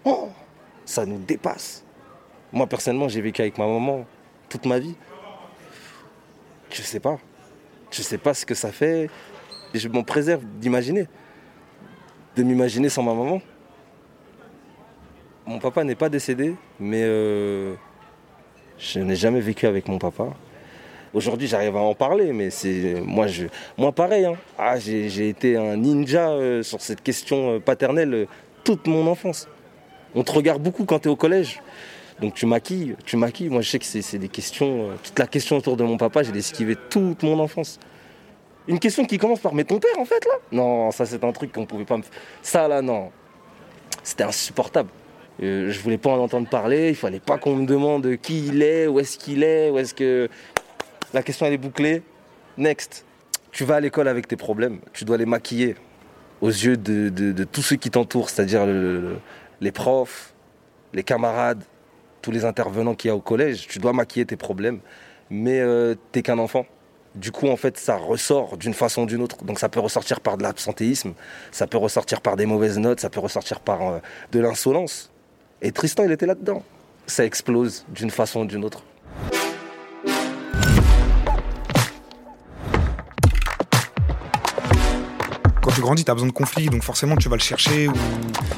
Oh, 0.03 0.29
ça 0.85 1.05
nous 1.05 1.19
dépasse. 1.19 1.83
Moi, 2.51 2.67
personnellement, 2.67 3.07
j'ai 3.07 3.21
vécu 3.21 3.41
avec 3.41 3.57
ma 3.57 3.65
maman 3.65 4.05
toute 4.49 4.65
ma 4.65 4.79
vie. 4.79 4.95
Je 6.69 6.81
sais 6.81 6.99
pas. 6.99 7.17
Je 7.91 8.01
sais 8.01 8.17
pas 8.17 8.33
ce 8.33 8.45
que 8.45 8.55
ça 8.55 8.71
fait. 8.71 9.09
Je 9.73 9.87
m'en 9.87 10.03
préserve 10.03 10.43
d'imaginer. 10.59 11.07
De 12.35 12.43
m'imaginer 12.43 12.89
sans 12.89 13.03
ma 13.03 13.13
maman. 13.13 13.41
Mon 15.45 15.59
papa 15.59 15.83
n'est 15.83 15.95
pas 15.95 16.09
décédé, 16.09 16.55
mais 16.79 17.03
euh, 17.03 17.75
je 18.77 18.99
n'ai 18.99 19.15
jamais 19.15 19.41
vécu 19.41 19.67
avec 19.67 19.87
mon 19.89 19.97
papa. 19.97 20.27
Aujourd'hui, 21.13 21.47
j'arrive 21.47 21.75
à 21.75 21.81
en 21.81 21.93
parler, 21.93 22.31
mais 22.31 22.49
c'est 22.49 22.95
moi, 23.05 23.27
moi 23.77 23.91
pareil. 23.91 24.25
hein. 24.25 24.35
Ah, 24.57 24.79
j'ai 24.79 25.27
été 25.27 25.57
un 25.57 25.75
ninja 25.75 26.29
euh, 26.29 26.63
sur 26.63 26.81
cette 26.81 27.03
question 27.03 27.55
euh, 27.55 27.59
paternelle 27.59 28.27
toute 28.63 28.87
mon 28.87 29.05
enfance. 29.07 29.49
On 30.15 30.23
te 30.23 30.31
regarde 30.31 30.61
beaucoup 30.63 30.85
quand 30.85 30.99
tu 30.99 31.09
es 31.09 31.11
au 31.11 31.15
collège. 31.17 31.61
Donc 32.21 32.35
tu 32.35 32.45
maquilles, 32.45 32.95
tu 33.05 33.17
maquilles. 33.17 33.49
Moi, 33.49 33.61
je 33.61 33.69
sais 33.69 33.79
que 33.79 33.85
c'est 33.85 34.17
des 34.17 34.29
questions. 34.29 34.91
toute 35.03 35.19
la 35.19 35.27
question 35.27 35.57
autour 35.57 35.75
de 35.75 35.83
mon 35.83 35.97
papa, 35.97 36.23
j'ai 36.23 36.35
esquivé 36.35 36.77
toute 36.89 37.21
mon 37.21 37.37
enfance. 37.39 37.79
Une 38.67 38.79
question 38.79 39.03
qui 39.03 39.17
commence 39.17 39.41
par 39.41 39.53
mais 39.53 39.65
ton 39.65 39.77
père 39.77 39.99
en 39.99 40.05
fait 40.05 40.23
là? 40.25 40.35
Non, 40.53 40.89
ça 40.91 41.05
c'est 41.05 41.21
un 41.21 41.31
truc 41.33 41.51
qu'on 41.51 41.65
pouvait 41.65 41.83
pas 41.83 41.97
me. 41.97 42.03
Ça 42.41 42.65
là 42.69 42.81
non. 42.81 43.11
C'était 44.03 44.23
insupportable. 44.23 44.89
Euh, 45.41 45.71
je 45.71 45.79
voulais 45.79 45.97
pas 45.97 46.11
en 46.11 46.19
entendre 46.19 46.47
parler, 46.47 46.89
il 46.89 46.95
fallait 46.95 47.19
pas 47.19 47.37
qu'on 47.37 47.55
me 47.55 47.65
demande 47.65 48.17
qui 48.17 48.47
il 48.47 48.61
est, 48.61 48.85
où 48.87 48.99
est-ce 48.99 49.17
qu'il 49.17 49.43
est, 49.43 49.69
où 49.71 49.79
est-ce 49.79 49.93
que. 49.93 50.29
La 51.13 51.23
question 51.23 51.45
elle 51.45 51.53
est 51.53 51.57
bouclée. 51.57 52.03
Next. 52.57 53.05
Tu 53.51 53.63
vas 53.65 53.75
à 53.75 53.79
l'école 53.79 54.07
avec 54.07 54.27
tes 54.27 54.35
problèmes, 54.35 54.79
tu 54.93 55.05
dois 55.05 55.17
les 55.17 55.25
maquiller 55.25 55.75
aux 56.41 56.49
yeux 56.49 56.75
de, 56.77 57.09
de- 57.09 57.43
tous 57.45 57.61
ceux 57.61 57.75
qui 57.77 57.89
t'entourent, 57.89 58.29
c'est-à-dire 58.29 58.65
le- 58.65 58.99
le- 58.99 59.17
les 59.61 59.71
profs, 59.71 60.33
les 60.93 61.03
camarades, 61.03 61.63
tous 62.21 62.31
les 62.31 62.45
intervenants 62.45 62.95
qu'il 62.95 63.09
y 63.09 63.11
a 63.11 63.15
au 63.15 63.21
collège. 63.21 63.67
Tu 63.67 63.79
dois 63.79 63.93
maquiller 63.93 64.25
tes 64.25 64.35
problèmes, 64.37 64.79
mais 65.29 65.59
euh, 65.61 65.95
t'es 66.11 66.21
qu'un 66.21 66.37
enfant. 66.39 66.65
Du 67.15 67.31
coup, 67.31 67.47
en 67.47 67.55
fait, 67.57 67.77
ça 67.77 67.95
ressort 67.95 68.57
d'une 68.57 68.73
façon 68.73 69.03
ou 69.03 69.05
d'une 69.05 69.21
autre. 69.21 69.43
Donc, 69.43 69.59
ça 69.59 69.69
peut 69.69 69.79
ressortir 69.79 70.19
par 70.19 70.35
de 70.37 70.43
l'absentéisme, 70.43 71.13
ça 71.51 71.67
peut 71.67 71.77
ressortir 71.77 72.21
par 72.21 72.35
des 72.35 72.47
mauvaises 72.47 72.79
notes, 72.79 72.99
ça 72.99 73.11
peut 73.11 73.19
ressortir 73.19 73.59
par 73.59 73.81
euh, 73.87 73.99
de 74.31 74.39
l'insolence. 74.39 75.11
Et 75.63 75.71
Tristan, 75.71 76.03
il 76.03 76.11
était 76.11 76.27
là-dedans. 76.27 76.61
Ça 77.07 77.25
explose 77.25 77.85
d'une 77.89 78.11
façon 78.11 78.41
ou 78.41 78.45
d'une 78.45 78.63
autre. 78.63 78.83
grandis, 85.83 86.05
t'as 86.05 86.13
besoin 86.13 86.29
de 86.29 86.33
conflits, 86.33 86.67
donc 86.67 86.81
forcément 86.81 87.15
tu 87.17 87.29
vas 87.29 87.35
le 87.35 87.41
chercher. 87.41 87.89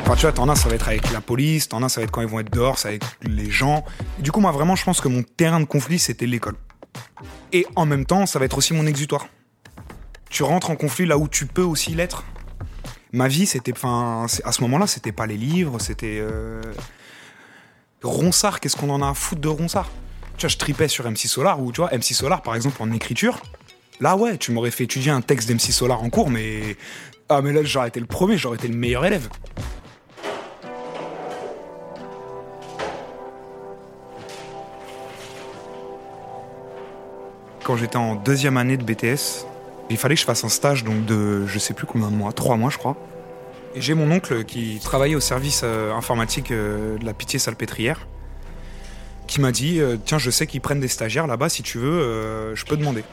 Enfin, 0.02 0.16
tu 0.16 0.22
vois, 0.22 0.32
t'en 0.32 0.48
as, 0.48 0.56
ça 0.56 0.70
va 0.70 0.76
être 0.76 0.88
avec 0.88 1.12
la 1.12 1.22
police, 1.22 1.68
t'en 1.68 1.82
as, 1.82 1.90
ça 1.90 2.00
va 2.00 2.06
être 2.06 2.12
quand 2.12 2.22
ils 2.22 2.28
vont 2.28 2.40
être 2.40 2.52
dehors, 2.52 2.78
ça 2.78 2.90
va 2.90 2.94
être 2.94 3.18
les 3.24 3.50
gens. 3.50 3.84
Du 4.20 4.32
coup, 4.32 4.40
moi, 4.40 4.52
vraiment, 4.52 4.76
je 4.76 4.86
pense 4.86 5.02
que 5.02 5.08
mon 5.08 5.24
terrain 5.24 5.60
de 5.60 5.66
conflit, 5.66 5.98
c'était 5.98 6.28
l'école. 6.28 6.56
Et 7.52 7.66
en 7.76 7.86
même 7.86 8.06
temps, 8.06 8.26
ça 8.26 8.38
va 8.38 8.46
être 8.46 8.58
aussi 8.58 8.74
mon 8.74 8.86
exutoire. 8.86 9.28
Tu 10.30 10.44
rentres 10.44 10.70
en 10.70 10.76
conflit 10.76 11.06
là 11.06 11.18
où 11.18 11.28
tu 11.28 11.46
peux 11.48 11.64
aussi 11.64 11.96
l'être. 11.96 12.24
Ma 13.16 13.30
vie, 13.30 13.46
c'était, 13.46 13.72
enfin, 13.72 14.26
à 14.44 14.52
ce 14.52 14.62
moment-là, 14.64 14.88
c'était 14.88 15.14
pas 15.14 15.26
les 15.26 15.38
livres, 15.38 15.80
c'était 15.80 16.18
euh... 16.20 16.62
Ronsard. 18.04 18.60
Qu'est-ce 18.60 18.76
qu'on 18.76 18.90
en 18.90 19.02
a 19.02 19.08
à 19.08 19.14
foutre 19.14 19.40
de 19.40 19.48
Ronsard? 19.48 19.90
Tu 20.36 20.42
vois, 20.42 20.50
je 20.50 20.58
tripais 20.58 20.90
sur 20.90 21.10
MC 21.10 21.28
Solar 21.28 21.62
ou 21.62 21.72
tu 21.72 21.80
vois, 21.80 21.92
MC 21.92 22.14
Solar, 22.14 22.42
par 22.42 22.56
exemple, 22.56 22.76
en 22.84 22.92
écriture. 22.92 23.42
Là, 24.02 24.18
ouais, 24.18 24.38
tu 24.38 24.52
m'aurais 24.52 24.70
fait 24.70 24.84
étudier 24.84 25.14
un 25.14 25.22
texte 25.22 25.48
d'MC 25.48 25.72
Solar 25.72 26.04
en 26.04 26.10
cours, 26.10 26.30
mais. 26.30 26.76
Ah, 27.30 27.42
mais 27.42 27.54
là, 27.54 27.64
j'aurais 27.64 27.88
été 27.88 28.02
le 28.02 28.06
premier, 28.06 28.38
j'aurais 28.38 28.58
été 28.58 28.68
le 28.68 28.76
meilleur 28.76 29.06
élève. 29.06 29.30
Quand 37.64 37.78
j'étais 37.78 37.96
en 37.96 38.16
deuxième 38.16 38.58
année 38.58 38.76
de 38.76 38.84
BTS, 38.84 39.48
il 39.90 39.98
fallait 39.98 40.16
que 40.16 40.22
je 40.22 40.26
fasse 40.26 40.44
un 40.44 40.50
stage 40.50 40.84
donc 40.84 41.06
de 41.06 41.46
je 41.46 41.60
sais 41.60 41.74
plus 41.74 41.86
combien 41.86 42.10
de 42.10 42.16
mois, 42.16 42.32
trois 42.34 42.58
mois 42.58 42.70
je 42.70 42.78
crois. 42.78 42.98
Et 43.76 43.82
j'ai 43.82 43.94
mon 43.94 44.10
oncle 44.10 44.46
qui 44.46 44.80
travaillait 44.82 45.16
au 45.16 45.20
service 45.20 45.62
euh, 45.64 45.94
informatique 45.94 46.52
euh, 46.52 46.98
de 46.98 47.06
la 47.06 47.14
Pitié 47.14 47.40
Salpêtrière 47.40 48.08
qui 49.28 49.42
m'a 49.42 49.52
dit 49.52 49.82
euh, 49.82 49.98
Tiens, 50.04 50.18
je 50.18 50.32
sais 50.32 50.48
qu'ils 50.48 50.62
prennent 50.62 50.80
des 50.80 50.88
stagiaires 50.88 51.28
là-bas, 51.28 51.50
si 51.50 51.62
tu 51.62 51.78
veux, 51.78 52.54
je 52.56 52.66
peux 52.66 52.78
demander. 52.78 53.04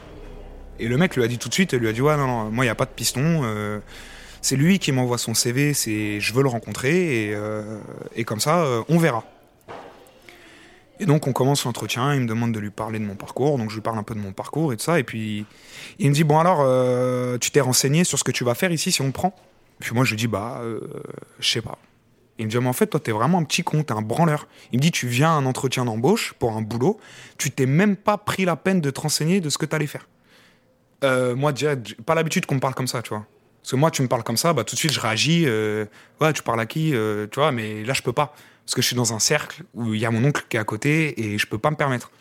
Et 0.79 0.87
le 0.87 0.97
mec 0.97 1.15
lui 1.15 1.23
a 1.23 1.27
dit 1.27 1.37
tout 1.37 1.49
de 1.49 1.53
suite, 1.53 1.73
il 1.73 1.79
lui 1.79 1.89
a 1.89 1.93
dit 1.93 2.01
ouais 2.01 2.15
non 2.17 2.27
non, 2.27 2.49
moi 2.49 2.65
il 2.65 2.67
y 2.67 2.71
a 2.71 2.75
pas 2.75 2.85
de 2.85 2.91
piston. 2.91 3.43
C'est 4.41 4.55
lui 4.55 4.79
qui 4.79 4.91
m'envoie 4.91 5.17
son 5.17 5.33
CV, 5.33 5.73
c'est 5.73 6.19
je 6.19 6.33
veux 6.33 6.43
le 6.43 6.49
rencontrer 6.49 7.35
et, 8.15 8.23
comme 8.23 8.39
ça 8.39 8.65
on 8.89 8.97
verra. 8.97 9.23
Et 11.03 11.05
donc 11.05 11.27
on 11.27 11.33
commence 11.33 11.65
l'entretien, 11.65 12.15
il 12.15 12.21
me 12.21 12.27
demande 12.27 12.53
de 12.53 12.59
lui 12.59 12.69
parler 12.69 12.97
de 12.97 13.03
mon 13.03 13.15
parcours, 13.15 13.57
donc 13.57 13.69
je 13.69 13.75
lui 13.75 13.81
parle 13.81 13.97
un 13.97 14.03
peu 14.03 14.15
de 14.15 14.19
mon 14.19 14.31
parcours 14.31 14.71
et 14.73 14.77
tout 14.77 14.83
ça, 14.83 14.99
et 14.99 15.03
puis 15.03 15.45
il 15.99 16.09
me 16.09 16.15
dit 16.15 16.23
bon 16.23 16.39
alors 16.39 16.59
tu 17.39 17.51
t'es 17.51 17.59
renseigné 17.59 18.05
sur 18.05 18.17
ce 18.17 18.23
que 18.23 18.31
tu 18.31 18.43
vas 18.45 18.55
faire 18.55 18.71
ici 18.71 18.91
si 18.91 19.01
on 19.01 19.07
te 19.07 19.13
prend? 19.13 19.35
Puis 19.79 19.93
moi 19.93 20.05
je 20.05 20.11
lui 20.11 20.17
dis 20.17 20.27
bah 20.27 20.61
je 21.39 21.49
sais 21.49 21.61
pas. 21.61 21.77
Il 22.39 22.45
me 22.45 22.49
dit 22.49 22.57
mais 22.57 22.67
en 22.67 22.73
fait 22.73 22.87
toi 22.87 23.01
t'es 23.01 23.11
vraiment 23.11 23.39
un 23.39 23.43
petit 23.43 23.63
con, 23.63 23.83
t'es 23.83 23.91
un 23.91 24.01
branleur. 24.01 24.47
Il 24.71 24.79
me 24.79 24.81
dit 24.81 24.91
tu 24.91 25.07
viens 25.07 25.29
à 25.29 25.33
un 25.33 25.45
entretien 25.45 25.83
d'embauche 25.83 26.33
pour 26.39 26.55
un 26.55 26.61
boulot, 26.61 26.97
tu 27.37 27.51
t'es 27.51 27.65
même 27.65 27.97
pas 27.97 28.17
pris 28.17 28.45
la 28.45 28.55
peine 28.55 28.79
de 28.79 28.89
te 28.89 29.01
renseigner 29.01 29.41
de 29.41 29.49
ce 29.49 29.57
que 29.57 29.65
t'allais 29.65 29.87
faire. 29.87 30.07
Euh, 31.03 31.35
moi, 31.35 31.51
j'ai 31.55 31.75
pas 32.05 32.15
l'habitude 32.15 32.45
qu'on 32.45 32.55
me 32.55 32.59
parle 32.59 32.75
comme 32.75 32.87
ça, 32.87 33.01
tu 33.01 33.09
vois. 33.09 33.25
Parce 33.61 33.71
que 33.71 33.75
moi, 33.75 33.91
tu 33.91 34.01
me 34.01 34.07
parles 34.07 34.23
comme 34.23 34.37
ça, 34.37 34.53
bah, 34.53 34.63
tout 34.63 34.75
de 34.75 34.79
suite, 34.79 34.91
je 34.91 34.99
réagis. 34.99 35.43
Euh, 35.45 35.85
ouais, 36.21 36.33
tu 36.33 36.43
parles 36.43 36.59
à 36.59 36.65
qui 36.65 36.93
euh, 36.93 37.27
Tu 37.31 37.39
vois, 37.39 37.51
mais 37.51 37.83
là, 37.83 37.93
je 37.93 38.01
peux 38.01 38.13
pas. 38.13 38.33
Parce 38.65 38.75
que 38.75 38.81
je 38.81 38.87
suis 38.87 38.95
dans 38.95 39.13
un 39.13 39.19
cercle 39.19 39.63
où 39.73 39.93
il 39.93 39.99
y 39.99 40.05
a 40.05 40.11
mon 40.11 40.23
oncle 40.23 40.45
qui 40.47 40.57
est 40.57 40.59
à 40.59 40.63
côté 40.63 41.19
et 41.21 41.37
je 41.37 41.47
peux 41.47 41.57
pas 41.57 41.71
me 41.71 41.75
permettre. 41.75 42.11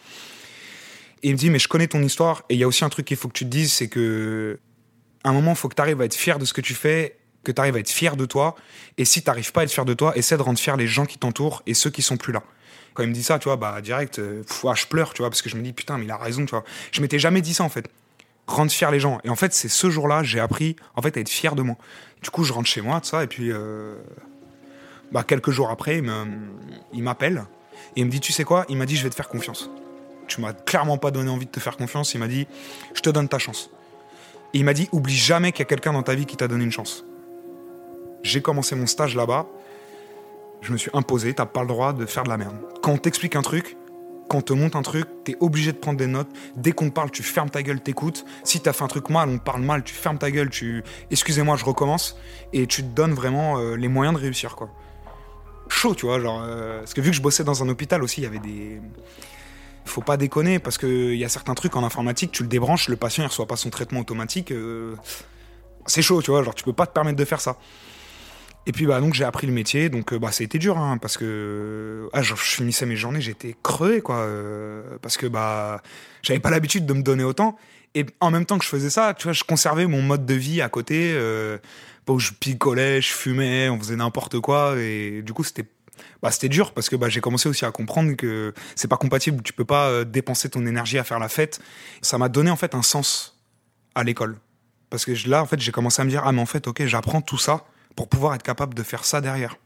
Et 1.22 1.28
il 1.28 1.32
me 1.32 1.38
dit, 1.38 1.50
mais 1.50 1.58
je 1.58 1.68
connais 1.68 1.86
ton 1.86 2.02
histoire. 2.02 2.42
Et 2.48 2.54
il 2.54 2.60
y 2.60 2.64
a 2.64 2.68
aussi 2.68 2.84
un 2.84 2.88
truc 2.88 3.06
qu'il 3.06 3.16
faut 3.16 3.28
que 3.28 3.34
tu 3.34 3.44
te 3.44 3.50
dises, 3.50 3.72
c'est 3.72 3.88
que 3.88 4.58
un 5.24 5.32
moment, 5.32 5.52
il 5.52 5.56
faut 5.56 5.68
que 5.68 5.76
tu 5.76 5.82
arrives 5.82 6.00
à 6.00 6.04
être 6.04 6.14
fier 6.14 6.38
de 6.38 6.44
ce 6.44 6.52
que 6.52 6.60
tu 6.60 6.74
fais, 6.74 7.16
que 7.44 7.52
tu 7.52 7.60
arrives 7.60 7.76
à 7.76 7.78
être 7.78 7.90
fier 7.90 8.16
de 8.16 8.26
toi. 8.26 8.56
Et 8.98 9.04
si 9.04 9.22
tu 9.22 9.30
n'arrives 9.30 9.52
pas 9.52 9.60
à 9.60 9.64
être 9.64 9.70
fier 9.70 9.84
de 9.84 9.94
toi, 9.94 10.16
essaie 10.16 10.36
de 10.36 10.42
rendre 10.42 10.58
fier 10.58 10.76
les 10.76 10.88
gens 10.88 11.06
qui 11.06 11.18
t'entourent 11.18 11.62
et 11.66 11.74
ceux 11.74 11.90
qui 11.90 12.02
sont 12.02 12.16
plus 12.16 12.32
là. 12.32 12.42
Quand 12.94 13.04
il 13.04 13.08
me 13.08 13.14
dit 13.14 13.22
ça, 13.22 13.38
tu 13.38 13.44
vois, 13.44 13.56
bah 13.56 13.80
direct, 13.80 14.20
je 14.20 14.86
pleure, 14.86 15.14
tu 15.14 15.22
vois, 15.22 15.30
parce 15.30 15.42
que 15.42 15.48
je 15.48 15.56
me 15.56 15.62
dis, 15.62 15.72
putain, 15.72 15.96
mais 15.96 16.04
il 16.04 16.10
a 16.10 16.16
raison, 16.16 16.44
tu 16.44 16.50
vois. 16.50 16.64
Je 16.90 17.00
m'étais 17.00 17.18
jamais 17.20 17.40
dit 17.40 17.54
ça, 17.54 17.64
en 17.64 17.68
fait 17.68 17.88
rendre 18.46 18.70
fier 18.70 18.90
les 18.90 19.00
gens. 19.00 19.20
Et 19.24 19.30
en 19.30 19.36
fait, 19.36 19.52
c'est 19.52 19.68
ce 19.68 19.90
jour-là, 19.90 20.22
j'ai 20.22 20.40
appris 20.40 20.76
en 20.96 21.02
fait 21.02 21.16
à 21.16 21.20
être 21.20 21.28
fier 21.28 21.54
de 21.54 21.62
moi. 21.62 21.76
Du 22.22 22.30
coup, 22.30 22.44
je 22.44 22.52
rentre 22.52 22.68
chez 22.68 22.80
moi, 22.80 23.00
tout 23.00 23.08
ça, 23.08 23.22
et 23.22 23.26
puis 23.26 23.50
euh, 23.50 23.96
bah, 25.12 25.22
quelques 25.22 25.50
jours 25.50 25.70
après, 25.70 26.02
il 26.92 27.02
m'appelle 27.02 27.44
et 27.96 28.00
il 28.00 28.06
me 28.06 28.10
dit, 28.10 28.20
tu 28.20 28.32
sais 28.32 28.44
quoi? 28.44 28.64
Il 28.68 28.76
m'a 28.76 28.86
dit, 28.86 28.96
je 28.96 29.02
vais 29.02 29.10
te 29.10 29.14
faire 29.14 29.28
confiance. 29.28 29.70
Tu 30.26 30.40
m'as 30.40 30.52
clairement 30.52 30.96
pas 30.96 31.10
donné 31.10 31.30
envie 31.30 31.46
de 31.46 31.50
te 31.50 31.60
faire 31.60 31.76
confiance. 31.76 32.14
Il 32.14 32.18
m'a 32.18 32.28
dit, 32.28 32.46
je 32.94 33.00
te 33.00 33.10
donne 33.10 33.28
ta 33.28 33.38
chance. 33.38 33.70
Et 34.54 34.58
il 34.58 34.64
m'a 34.64 34.72
dit, 34.72 34.88
oublie 34.92 35.16
jamais 35.16 35.52
qu'il 35.52 35.60
y 35.60 35.62
a 35.62 35.66
quelqu'un 35.66 35.92
dans 35.92 36.02
ta 36.02 36.14
vie 36.14 36.26
qui 36.26 36.36
t'a 36.36 36.48
donné 36.48 36.64
une 36.64 36.72
chance. 36.72 37.04
J'ai 38.22 38.40
commencé 38.40 38.74
mon 38.74 38.86
stage 38.86 39.14
là-bas. 39.14 39.46
Je 40.62 40.72
me 40.72 40.78
suis 40.78 40.90
imposé, 40.94 41.34
t'as 41.34 41.46
pas 41.46 41.62
le 41.62 41.68
droit 41.68 41.92
de 41.92 42.06
faire 42.06 42.22
de 42.22 42.28
la 42.28 42.38
merde. 42.38 42.56
Quand 42.82 42.92
on 42.92 42.98
t'explique 42.98 43.36
un 43.36 43.42
truc, 43.42 43.76
quand 44.28 44.38
on 44.38 44.42
te 44.42 44.52
monte 44.52 44.76
un 44.76 44.82
truc, 44.82 45.06
t'es 45.24 45.36
obligé 45.40 45.72
de 45.72 45.76
prendre 45.76 45.98
des 45.98 46.06
notes. 46.06 46.28
Dès 46.56 46.72
qu'on 46.72 46.90
parle, 46.90 47.10
tu 47.10 47.22
fermes 47.22 47.50
ta 47.50 47.62
gueule, 47.62 47.80
t'écoutes. 47.80 48.24
Si 48.44 48.60
t'as 48.60 48.72
fait 48.72 48.84
un 48.84 48.88
truc 48.88 49.10
mal, 49.10 49.28
on 49.28 49.38
parle 49.38 49.62
mal, 49.62 49.82
tu 49.82 49.92
fermes 49.92 50.18
ta 50.18 50.30
gueule, 50.30 50.48
tu. 50.48 50.84
Excusez-moi, 51.10 51.56
je 51.56 51.64
recommence. 51.64 52.16
Et 52.52 52.66
tu 52.66 52.82
te 52.82 52.88
donnes 52.88 53.12
vraiment 53.12 53.58
euh, 53.58 53.74
les 53.74 53.88
moyens 53.88 54.16
de 54.16 54.22
réussir, 54.22 54.56
quoi. 54.56 54.70
Chaud, 55.72 55.94
tu 55.94 56.04
vois, 56.04 56.20
genre. 56.20 56.44
Euh, 56.46 56.80
parce 56.80 56.92
que 56.92 57.00
vu 57.00 57.10
que 57.10 57.16
je 57.16 57.22
bossais 57.22 57.44
dans 57.44 57.62
un 57.62 57.68
hôpital 57.70 58.02
aussi, 58.02 58.20
il 58.20 58.24
y 58.24 58.26
avait 58.26 58.38
des. 58.38 58.78
Faut 59.86 60.02
pas 60.02 60.18
déconner, 60.18 60.58
parce 60.58 60.76
qu'il 60.76 61.16
y 61.16 61.24
a 61.24 61.28
certains 61.28 61.54
trucs 61.54 61.74
en 61.76 61.82
informatique, 61.82 62.30
tu 62.30 62.42
le 62.42 62.48
débranches, 62.48 62.88
le 62.88 62.96
patient 62.96 63.24
il 63.24 63.26
reçoit 63.26 63.46
pas 63.46 63.56
son 63.56 63.70
traitement 63.70 64.00
automatique. 64.00 64.52
Euh, 64.52 64.94
c'est 65.86 66.02
chaud, 66.02 66.20
tu 66.20 66.30
vois, 66.30 66.42
genre 66.42 66.54
tu 66.54 66.62
peux 66.62 66.74
pas 66.74 66.86
te 66.86 66.92
permettre 66.92 67.16
de 67.16 67.24
faire 67.24 67.40
ça. 67.40 67.56
Et 68.66 68.72
puis 68.72 68.86
bah 68.86 69.00
donc 69.00 69.14
j'ai 69.14 69.24
appris 69.24 69.46
le 69.46 69.52
métier, 69.52 69.88
donc 69.88 70.12
euh, 70.12 70.18
bah 70.18 70.30
ça 70.30 70.42
a 70.42 70.44
été 70.44 70.58
dur 70.58 70.78
hein, 70.78 70.98
parce 70.98 71.16
que 71.16 72.08
ah, 72.12 72.22
je, 72.22 72.34
finissais 72.34 72.86
mes 72.86 72.94
journées, 72.94 73.20
j'étais 73.20 73.56
crevé 73.62 74.02
quoi, 74.02 74.28
parce 75.00 75.16
que 75.16 75.26
bah 75.26 75.82
j'avais 76.20 76.38
pas 76.38 76.50
l'habitude 76.50 76.86
de 76.86 76.92
me 76.92 77.02
donner 77.02 77.24
autant. 77.24 77.56
Et 77.94 78.06
en 78.20 78.30
même 78.30 78.46
temps 78.46 78.58
que 78.58 78.64
je 78.64 78.70
faisais 78.70 78.90
ça, 78.90 79.14
tu 79.14 79.24
vois, 79.24 79.32
je 79.32 79.42
conservais 79.42 79.86
mon 79.86 80.00
mode 80.00 80.26
de 80.26 80.34
vie 80.34 80.62
à 80.62 80.68
côté, 80.68 81.12
où 82.08 82.18
je 82.18 82.32
picolais, 82.32 83.00
je 83.00 83.12
fumais, 83.12 83.68
on 83.68 83.78
faisait 83.78 83.96
n'importe 83.96 84.40
quoi, 84.40 84.74
et 84.78 85.22
du 85.22 85.32
coup 85.32 85.44
c'était 85.44 85.66
bah, 86.22 86.30
c'était 86.30 86.48
dur 86.48 86.72
parce 86.72 86.88
que 86.88 86.96
bah, 86.96 87.08
j'ai 87.08 87.20
commencé 87.20 87.48
aussi 87.48 87.64
à 87.64 87.70
comprendre 87.70 88.14
que 88.14 88.54
c'est 88.76 88.88
pas 88.88 88.96
compatible, 88.96 89.42
tu 89.42 89.52
peux 89.52 89.64
pas 89.64 89.88
euh, 89.88 90.04
dépenser 90.04 90.48
ton 90.48 90.64
énergie 90.66 90.98
à 90.98 91.04
faire 91.04 91.18
la 91.18 91.28
fête. 91.28 91.60
Ça 92.00 92.18
m'a 92.18 92.28
donné 92.28 92.50
en 92.50 92.56
fait 92.56 92.74
un 92.74 92.82
sens 92.82 93.40
à 93.94 94.04
l'école. 94.04 94.38
Parce 94.90 95.04
que 95.04 95.12
là, 95.28 95.42
en 95.42 95.46
fait, 95.46 95.58
j'ai 95.58 95.72
commencé 95.72 96.02
à 96.02 96.04
me 96.04 96.10
dire, 96.10 96.22
ah 96.24 96.32
mais 96.32 96.40
en 96.40 96.46
fait, 96.46 96.66
ok, 96.66 96.84
j'apprends 96.86 97.22
tout 97.22 97.38
ça 97.38 97.64
pour 97.96 98.08
pouvoir 98.08 98.34
être 98.34 98.42
capable 98.42 98.74
de 98.74 98.82
faire 98.82 99.04
ça 99.04 99.20
derrière. 99.20 99.56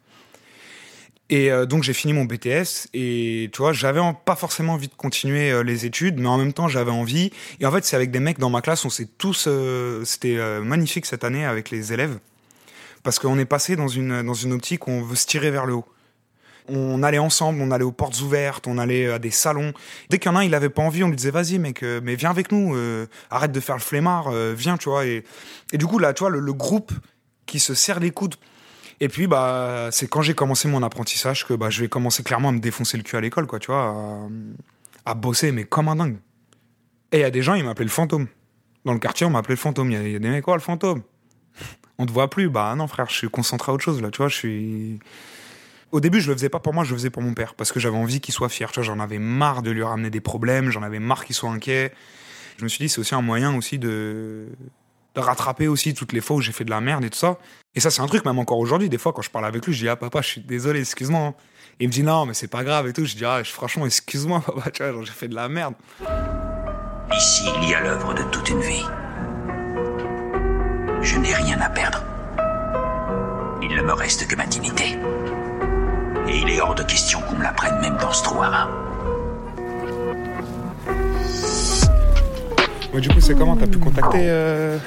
Et 1.29 1.51
euh, 1.51 1.67
donc 1.67 1.83
j'ai 1.83 1.93
fini 1.93 2.13
mon 2.13 2.25
BTS 2.25 2.89
et 2.95 3.51
tu 3.53 3.59
vois, 3.59 3.73
j'avais 3.73 4.01
pas 4.25 4.37
forcément 4.37 4.75
envie 4.75 4.89
de 4.89 4.95
continuer 4.95 5.51
euh, 5.51 5.63
les 5.63 5.85
études, 5.85 6.21
mais 6.21 6.29
en 6.29 6.39
même 6.39 6.53
temps 6.53 6.69
j'avais 6.69 6.93
envie. 6.93 7.33
Et 7.61 7.67
en 7.67 7.73
fait, 7.73 7.85
c'est 7.85 7.97
avec 7.97 8.11
des 8.11 8.21
mecs 8.21 8.39
dans 8.39 8.51
ma 8.51 8.61
classe, 8.63 8.85
on 8.85 8.91
s'est 8.91 9.09
tous, 9.19 9.47
euh, 9.49 10.05
c'était 10.05 10.37
magnifique 10.61 11.07
cette 11.07 11.25
année 11.25 11.45
avec 11.45 11.71
les 11.71 11.93
élèves, 11.93 12.19
parce 13.03 13.19
qu'on 13.19 13.39
est 13.39 13.45
passé 13.45 13.75
dans 13.75 13.89
une 13.89 14.23
dans 14.23 14.35
une 14.35 14.53
optique 14.53 14.87
où 14.87 14.93
on 14.93 15.03
veut 15.03 15.17
se 15.17 15.27
tirer 15.27 15.51
vers 15.51 15.67
le 15.67 15.75
haut. 15.75 15.87
On 16.69 17.03
allait 17.05 17.19
ensemble, 17.19 17.61
on 17.61 17.71
allait 17.71 17.85
aux 17.85 17.93
portes 17.93 18.21
ouvertes, 18.21 18.67
on 18.67 18.79
allait 18.79 19.09
à 19.09 19.21
des 19.21 19.31
salons. 19.31 19.73
Dès 20.11 20.19
qu'il 20.19 20.31
y 20.31 20.35
en 20.35 20.37
a 20.37 20.41
un, 20.41 20.45
il 20.45 20.55
avait 20.55 20.69
pas 20.69 20.83
envie, 20.83 21.05
on 21.05 21.09
lui 21.09 21.17
disait 21.17 21.31
vas-y 21.31 21.61
mec, 21.61 21.83
mais 21.83 22.17
viens 22.17 22.31
avec 22.31 22.51
nous, 22.51 22.77
arrête 23.31 23.53
de 23.53 23.61
faire 23.61 23.77
le 23.77 23.83
flemmard, 23.83 24.33
viens, 24.55 24.77
tu 24.77 24.89
vois. 24.89 25.07
Et, 25.07 25.23
et 25.73 25.79
du 25.79 25.87
coup 25.87 26.01
là, 26.01 26.13
tu 26.13 26.21
vois, 26.21 26.31
le 26.31 26.53
groupe 26.53 26.93
qui 27.47 27.61
se 27.61 27.75
serre 27.75 28.01
les 28.01 28.11
coudes. 28.11 28.35
Et 29.01 29.09
puis, 29.09 29.27
bah, 29.27 29.89
c'est 29.93 30.09
quand 30.09 30.23
j'ai 30.23 30.35
commencé 30.35 30.69
mon 30.69 30.83
apprentissage 30.83 31.47
que 31.47 31.55
bah, 31.55 31.69
je 31.71 31.83
vais 31.83 31.89
commencer 31.89 32.23
clairement 32.23 32.49
à 32.49 32.53
me 32.53 32.61
défoncer 32.61 32.97
le 32.97 33.03
cul 33.03 33.17
à 33.17 33.21
l'école, 33.21 33.47
quoi, 33.47 33.59
tu 33.59 33.71
vois, 33.71 34.29
à, 35.05 35.15
bosser, 35.15 35.53
mais 35.53 35.65
comme 35.65 35.89
un 35.89 35.97
dingue. 35.97 36.17
Et 37.13 37.19
il 37.19 37.21
y 37.21 37.25
a 37.25 37.31
des 37.31 37.43
gens, 37.43 37.55
ils 37.55 37.65
m'appelaient 37.65 37.85
le 37.85 37.91
fantôme. 37.91 38.27
Dans 38.85 38.95
le 38.95 38.99
quartier, 38.99 39.27
on 39.27 39.31
m'appelait 39.31 39.55
le 39.55 39.61
fantôme. 39.61 39.91
Il 39.91 40.11
y, 40.11 40.17
a 40.17 40.19
des 40.19 40.29
mecs, 40.29 40.45
quoi, 40.45 40.55
le 40.55 40.61
fantôme 40.61 41.03
On 41.99 42.07
te 42.07 42.13
voit 42.13 42.31
plus. 42.31 42.49
Bah 42.49 42.75
non, 42.75 42.87
frère, 42.87 43.09
je 43.11 43.17
suis 43.17 43.29
concentré 43.29 43.71
à 43.71 43.75
autre 43.75 43.85
chose, 43.85 44.01
là, 44.01 44.11
tu 44.11 44.19
vois, 44.19 44.29
je 44.29 44.37
suis. 44.37 44.99
Au 45.93 46.01
début, 46.01 46.21
je 46.21 46.31
le 46.31 46.37
faisais 46.37 46.49
pas 46.49 46.59
pour 46.59 46.75
moi, 46.75 46.83
je 46.85 46.91
le 46.91 46.97
faisais 46.97 47.11
pour 47.11 47.23
mon 47.23 47.35
père, 47.35 47.55
parce 47.55 47.73
que 47.73 47.79
j'avais 47.79 47.97
envie 47.97 48.21
qu'il 48.21 48.35
soit 48.35 48.49
fier. 48.49 48.71
J'en 48.81 48.99
avais 48.99 49.19
marre 49.19 49.63
de 49.63 49.71
lui 49.71 49.83
ramener 49.83 50.11
des 50.11 50.21
problèmes, 50.21 50.71
j'en 50.71 50.83
avais 50.83 50.99
marre 50.99 51.25
qu'il 51.25 51.37
soit 51.37 51.51
inquiet. 51.51 51.93
Je 52.57 52.65
me 52.65 52.69
suis 52.69 52.79
dit, 52.79 52.89
c'est 52.89 53.01
aussi 53.01 53.15
un 53.15 53.23
moyen 53.23 53.55
aussi 53.55 53.79
de 53.79 54.47
de 55.17 55.21
rattraper 55.21 55.67
aussi 55.67 55.95
toutes 55.95 56.13
les 56.13 56.21
fois 56.21 56.37
où 56.37 56.41
j'ai 56.41 56.53
fait 56.53 56.65
de 56.65 56.71
la 56.71 56.81
merde 56.81 57.05
et 57.05 57.11
tout 57.11 57.19
ça. 57.19 57.39
Et 57.75 57.81
ça, 57.81 57.91
c'est 57.91 58.03
un 58.03 58.07
truc, 58.07 58.25
même 58.25 58.39
encore 58.39 58.59
aujourd'hui, 58.59 58.89
des 58.89 58.99
fois, 58.99 59.13
quand 59.13 59.23
je 59.23 59.31
parle 59.31 59.47
avec 59.47 59.65
lui, 59.67 59.73
je 59.73 59.81
dis, 59.81 59.89
ah, 59.89 59.97
papa, 59.97 60.21
je 60.21 60.29
suis 60.29 60.41
désolé, 60.43 60.81
excuse-moi. 60.81 61.21
Hein. 61.21 61.35
il 61.81 61.89
me 61.89 61.93
dit, 61.93 62.03
non, 62.03 62.27
mais 62.27 62.35
c'est 62.35 62.49
pas 62.49 62.63
grave 62.63 62.87
et 62.87 62.93
tout. 62.93 63.07
Je 63.07 63.17
dis, 63.17 63.25
ah, 63.25 63.43
franchement, 63.45 63.87
excuse-moi, 63.87 64.41
papa, 64.47 64.71
tu 64.71 64.83
vois, 64.83 65.05
j'ai 65.05 65.13
fait 65.13 65.29
de 65.29 65.35
la 65.35 65.49
merde. 65.49 65.75
Ici, 67.17 67.45
il 67.63 67.71
y 67.71 67.75
a 67.75 67.81
l'œuvre 67.81 68.15
de 68.15 68.23
toute 68.25 68.49
une 68.51 68.61
vie. 68.61 68.85
Je 71.01 71.19
n'ai 71.19 71.35
rien 71.35 71.61
à 71.61 71.71
perdre. 71.71 72.03
Il 73.63 73.75
ne 73.75 73.83
me 73.83 73.93
reste 73.93 74.27
que 74.27 74.37
ma 74.37 74.47
dignité. 74.47 74.99
Et 76.29 76.39
il 76.39 76.51
est 76.51 76.61
hors 76.61 76.75
de 76.75 76.83
question 76.83 77.21
qu'on 77.23 77.37
me 77.37 77.43
la 77.43 77.53
prenne 77.53 77.81
même 77.81 77.97
dans 77.97 78.13
ce 78.13 78.23
trou 78.23 78.43
à 78.43 78.69
du 83.01 83.09
coup, 83.09 83.21
c'est 83.21 83.35
comment 83.37 83.57
T'as 83.57 83.67
pu 83.67 83.79
contacter 83.79 84.21
euh, 84.23 84.79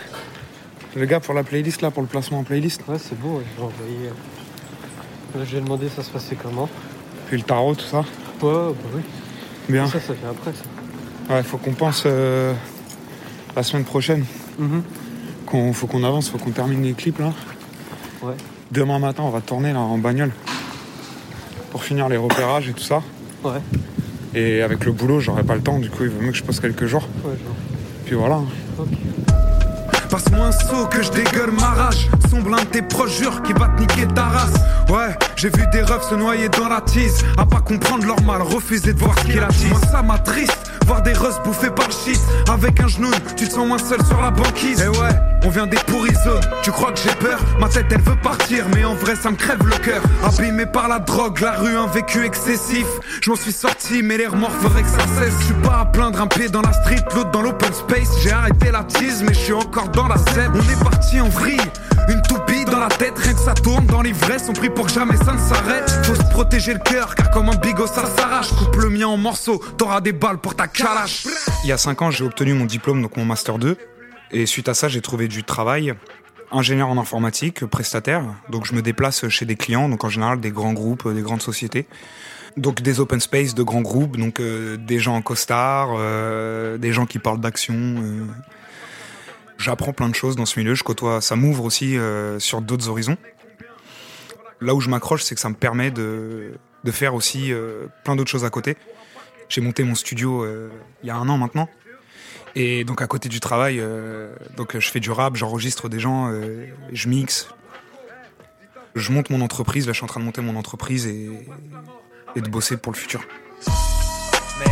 le 0.96 1.06
gars 1.06 1.20
pour 1.20 1.34
la 1.34 1.44
playlist, 1.44 1.82
là, 1.82 1.92
pour 1.92 2.02
le 2.02 2.08
placement 2.08 2.40
en 2.40 2.44
playlist? 2.44 2.82
Ouais, 2.88 2.98
c'est 2.98 3.20
beau, 3.20 3.42
j'ai 3.42 3.64
envoyé. 3.64 4.10
Là, 5.36 5.46
j'ai 5.46 5.62
demandé 5.62 5.90
ça 5.90 6.04
se 6.04 6.10
passait 6.10 6.36
comment. 6.36 6.70
Puis 7.28 7.38
le 7.38 7.44
tarot, 7.44 7.76
tout 7.76 7.86
ça? 7.86 8.00
Ouais, 8.00 8.06
bah 8.42 8.74
oui. 8.96 9.02
Bien. 9.68 9.86
Ça, 9.88 10.00
ça 10.00 10.14
vient 10.14 10.30
après, 10.32 10.52
ça. 10.52 11.34
Ouais, 11.34 11.44
faut 11.44 11.58
qu'on 11.58 11.74
pense 11.74 12.04
euh, 12.06 12.54
la 13.56 13.64
semaine 13.64 13.86
prochaine. 13.86 14.26
Mhm. 14.58 14.84
qu'on 15.46 15.72
faut 15.72 15.88
qu'on 15.88 16.04
avance, 16.04 16.30
faut 16.30 16.38
qu'on 16.38 16.52
termine 16.52 16.84
les 16.84 16.94
clips 16.94 17.20
là. 17.20 17.32
Ouais. 18.22 18.34
Demain 18.72 19.00
matin, 19.00 19.24
on 19.24 19.30
va 19.30 19.40
tourner 19.42 19.72
là 19.72 19.80
en 19.80 19.98
bagnole 19.98 20.32
pour 21.72 21.84
finir 21.84 22.10
les 22.10 22.18
repérages 22.18 22.68
et 22.68 22.74
tout 22.74 22.84
ça. 22.84 23.02
Ouais. 23.44 23.62
Et 24.36 24.62
avec 24.62 24.84
le 24.86 24.92
boulot, 24.92 25.20
j'aurai 25.22 25.44
pas 25.44 25.56
le 25.56 25.62
temps, 25.62 25.80
du 25.80 25.90
coup, 25.90 26.04
il 26.04 26.10
vaut 26.10 26.22
mieux 26.22 26.32
que 26.32 26.38
je 26.38 26.44
pose 26.44 26.60
quelques 26.60 26.88
jours. 26.88 27.08
Ouais, 27.24 27.32
genre. 27.32 27.56
Puis 28.10 28.18
voilà. 28.18 28.40
Ok. 28.80 28.88
Passe-moi 30.10 30.48
un 30.48 30.52
saut 30.52 30.88
que 30.88 31.04
je 31.04 31.12
dégueule 31.12 31.52
ma 31.52 31.68
rage. 31.68 32.10
Sombre 32.28 32.50
l'un 32.50 32.64
de 32.64 32.66
tes 32.66 32.82
proches, 32.82 33.20
jure 33.20 33.44
qui 33.44 33.54
va 33.54 33.68
te 33.68 33.82
niquer 33.82 34.08
ta 34.08 34.24
race. 34.24 34.56
Ouais, 34.90 35.16
j'ai 35.36 35.50
vu 35.50 35.64
des 35.72 35.84
refs 35.84 36.10
se 36.10 36.16
noyer 36.16 36.50
dans 36.50 36.70
la 36.70 36.82
tease. 36.82 37.24
À 37.38 37.46
pas 37.46 37.62
comprendre 37.62 38.08
leur 38.08 38.20
mal, 38.24 38.42
refuser 38.42 38.94
de 38.94 39.00
voir 39.00 39.14
ce 39.20 39.26
qu'il 39.26 39.44
attise. 39.44 39.70
Moi, 39.70 39.80
ça 39.92 40.02
m'attriste. 40.02 40.72
Voir 40.88 41.04
des 41.04 41.14
russes 41.14 41.40
bouffés 41.46 41.70
par 41.70 41.86
le 41.86 41.94
shit. 41.94 42.20
Avec 42.52 42.80
un 42.82 42.88
genou, 42.88 43.12
tu 43.38 43.48
te 43.48 43.54
sens 43.54 43.68
moins 43.68 43.78
seul 43.78 44.04
sur 44.04 44.20
la 44.20 44.32
banquise. 44.32 44.82
Et 44.82 44.88
ouais, 44.88 45.16
on 45.46 45.50
vient 45.50 45.68
des 45.68 45.78
pourris. 45.78 46.10
Tu 46.64 46.72
crois 46.72 46.92
que 46.92 47.00
j'ai 47.00 47.16
peur? 47.16 47.40
Ma 47.60 47.70
tête, 47.70 47.86
elle 47.92 48.02
veut 48.02 48.16
partir. 48.22 48.66
Mais 48.76 48.84
en 48.84 48.96
vrai, 48.96 49.16
ça 49.16 49.32
me 49.32 49.36
crève 49.36 49.66
le 49.66 49.78
cœur. 49.78 50.02
Abîmé 50.24 50.66
par 50.66 50.88
la 50.88 51.00
drogue, 51.00 51.40
la 51.40 51.54
rue, 51.54 51.76
un 51.78 51.88
vécu 51.88 52.26
excessif. 52.26 52.86
Je 53.22 53.34
suis 53.36 53.54
sorti, 53.54 54.02
mais 54.04 54.18
les 54.18 54.28
remords 54.28 54.52
feraient 54.52 54.84
que 54.84 54.90
ça 54.90 55.06
cesse. 55.20 55.34
Je 55.40 55.46
suis 55.46 55.62
pas 55.64 55.80
à 55.80 55.86
plaindre, 55.86 56.22
un 56.22 56.28
pied 56.28 56.50
dans 56.50 56.62
la 56.62 56.74
street, 56.74 57.06
l'autre 57.16 57.32
dans 57.32 57.42
l'open 57.42 57.74
space. 57.74 58.20
J'ai 58.22 58.32
arrêté 58.32 58.72
la 58.72 58.84
tease, 58.84 59.24
mais 59.24 59.34
je 59.34 59.40
suis 59.40 59.54
encore 59.54 59.90
dans 59.90 60.08
la 60.08 60.18
scène. 60.18 60.52
On 60.54 60.60
est 60.60 60.84
parti 60.84 61.22
en 61.22 61.30
vrille. 61.30 61.62
Une 62.10 62.22
toupie 62.24 62.66
dans 62.66 62.80
la 62.80 62.88
tête, 62.88 63.18
rien 63.18 63.34
que 63.34 63.40
ça 63.40 63.54
tourne 63.54 63.86
dans 63.86 64.02
l'ivresse. 64.02 64.48
On 64.50 64.54
prie 64.54 64.70
pour 64.70 64.90
jamais 64.90 65.16
ça 65.18 65.34
ne 65.34 65.40
s'arrête. 65.40 65.90
Faut 66.04 66.16
se 66.16 66.30
protéger 66.32 66.74
le 66.74 66.80
cœur, 66.80 67.16
car 67.16 67.30
comme 67.30 67.50
un 67.50 67.56
bigot 67.56 67.88
ça 67.88 68.06
s'arrache. 68.18 68.50
Coupe 68.50 68.76
le 68.78 68.90
mien 68.90 69.08
en 69.08 69.18
morceaux, 69.18 69.62
t'auras 69.78 70.02
des 70.02 70.12
balles 70.12 70.40
pour 70.40 70.56
ta 70.56 70.68
calache. 70.68 71.28
Il 71.64 71.70
y 71.70 71.72
a 71.72 71.78
5 71.78 72.02
ans, 72.02 72.12
j'ai 72.12 72.24
obtenu 72.24 72.54
mon 72.54 72.66
diplôme, 72.66 73.02
donc 73.02 73.16
mon 73.16 73.26
Master 73.26 73.58
2. 73.58 73.78
Et 74.32 74.46
suite 74.46 74.70
à 74.70 74.74
ça, 74.74 74.88
j'ai 74.88 75.02
trouvé 75.02 75.28
du 75.28 75.44
travail. 75.44 75.94
Ingénieur 76.52 76.90
en 76.90 76.98
informatique, 76.98 77.66
prestataire. 77.66 78.24
Donc 78.50 78.66
je 78.66 78.74
me 78.74 78.82
déplace 78.82 79.28
chez 79.30 79.46
des 79.46 79.56
clients, 79.56 79.88
donc 79.88 80.04
en 80.04 80.10
général 80.10 80.40
des 80.40 80.52
grands 80.52 80.74
groupes, 80.74 81.08
des 81.14 81.22
grandes 81.22 81.42
sociétés. 81.42 81.88
Donc 82.58 82.82
des 82.82 83.00
open 83.00 83.20
space 83.20 83.54
de 83.54 83.64
grands 83.64 83.82
groupes, 83.82 84.18
donc 84.18 84.40
euh, 84.40 84.76
des 84.76 85.00
gens 85.00 85.16
en 85.16 85.22
costard, 85.22 85.90
euh, 85.94 86.78
des 86.78 86.92
gens 86.92 87.06
qui 87.06 87.20
parlent 87.20 87.40
d'action. 87.40 87.76
euh. 87.76 88.26
J'apprends 89.60 89.94
plein 89.94 90.10
de 90.10 90.16
choses 90.16 90.36
dans 90.36 90.46
ce 90.46 90.58
milieu, 90.60 90.74
je 90.74 90.84
côtoie, 90.84 91.22
ça 91.22 91.36
m'ouvre 91.36 91.66
aussi 91.66 91.98
euh, 91.98 92.40
sur 92.40 92.62
d'autres 92.62 92.90
horizons. 92.90 93.18
Là 94.62 94.74
où 94.74 94.82
je 94.82 94.90
m'accroche, 94.90 95.24
c'est 95.24 95.36
que 95.36 95.42
ça 95.42 95.50
me 95.50 95.56
permet 95.56 95.92
de, 95.92 96.54
de 96.84 96.92
faire 96.92 97.14
aussi 97.14 97.54
euh, 97.54 97.86
plein 98.04 98.16
d'autres 98.16 98.32
choses 98.32 98.46
à 98.46 98.50
côté. 98.50 98.76
J'ai 99.50 99.62
monté 99.62 99.84
mon 99.84 99.96
studio 99.96 100.44
euh, 100.44 100.70
il 101.04 101.08
y 101.08 101.10
a 101.12 101.16
un 101.16 101.30
an 101.30 101.38
maintenant. 101.38 101.70
Et 102.56 102.84
donc 102.84 103.02
à 103.02 103.08
côté 103.08 103.30
du 103.30 103.40
travail, 103.40 103.80
euh, 103.80 104.34
donc 104.58 104.78
je 104.78 104.90
fais 104.90 105.00
du 105.00 105.12
rap, 105.12 105.36
j'enregistre 105.36 105.90
des 105.90 106.00
gens, 106.00 106.30
euh, 106.32 106.66
je 106.92 107.10
mixe. 107.10 107.50
Je 108.96 109.12
monte 109.12 109.30
mon 109.30 109.42
entreprise, 109.42 109.86
là 109.86 109.94
je 109.94 109.98
suis 109.98 110.04
en 110.04 110.08
train 110.08 110.20
de 110.20 110.26
monter 110.26 110.42
mon 110.42 110.56
entreprise 110.56 111.06
et, 111.08 111.30
de 112.36 112.50
bosser 112.50 112.78
pour 112.78 112.92
le 112.92 112.98
futur. 112.98 113.22
Mais, 114.60 114.72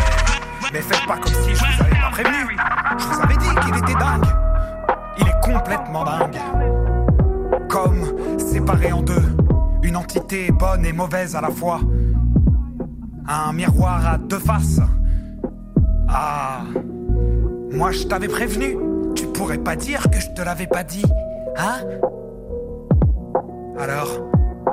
mais 0.74 0.82
faites 0.82 1.06
pas 1.06 1.18
comme 1.18 1.34
si 1.34 1.56
je 1.56 1.60
vous 1.60 1.84
avais 1.84 2.02
pas 2.02 2.10
prévenu. 2.12 2.58
Je 2.98 3.04
vous 3.04 3.22
avais 3.22 3.38
dit 3.38 3.50
qu'il 3.64 3.78
était 3.78 4.00
dingue. 4.00 4.26
Il 5.20 5.28
est 5.28 5.40
complètement 5.42 6.04
dingue. 6.04 6.38
Comme 7.70 8.40
séparé 8.40 8.92
en 8.92 9.02
deux. 9.02 9.24
Une 9.84 9.96
entité 9.96 10.52
bonne 10.52 10.86
et 10.86 10.94
mauvaise 10.94 11.36
à 11.36 11.42
la 11.42 11.52
fois. 11.52 11.82
Un 13.28 13.54
miroir 13.54 14.06
à 14.06 14.18
deux 14.18 14.40
faces. 14.40 14.80
Ah. 16.08 16.64
Moi 17.78 17.92
je 17.92 18.06
t'avais 18.06 18.28
prévenu. 18.28 18.76
Tu 19.16 19.28
pourrais 19.28 19.60
pas 19.60 19.76
dire 19.76 20.10
que 20.12 20.20
je 20.20 20.30
te 20.32 20.42
l'avais 20.42 20.66
pas 20.66 20.84
dit. 20.84 21.06
Hein? 21.58 21.82
Alors, 23.78 24.32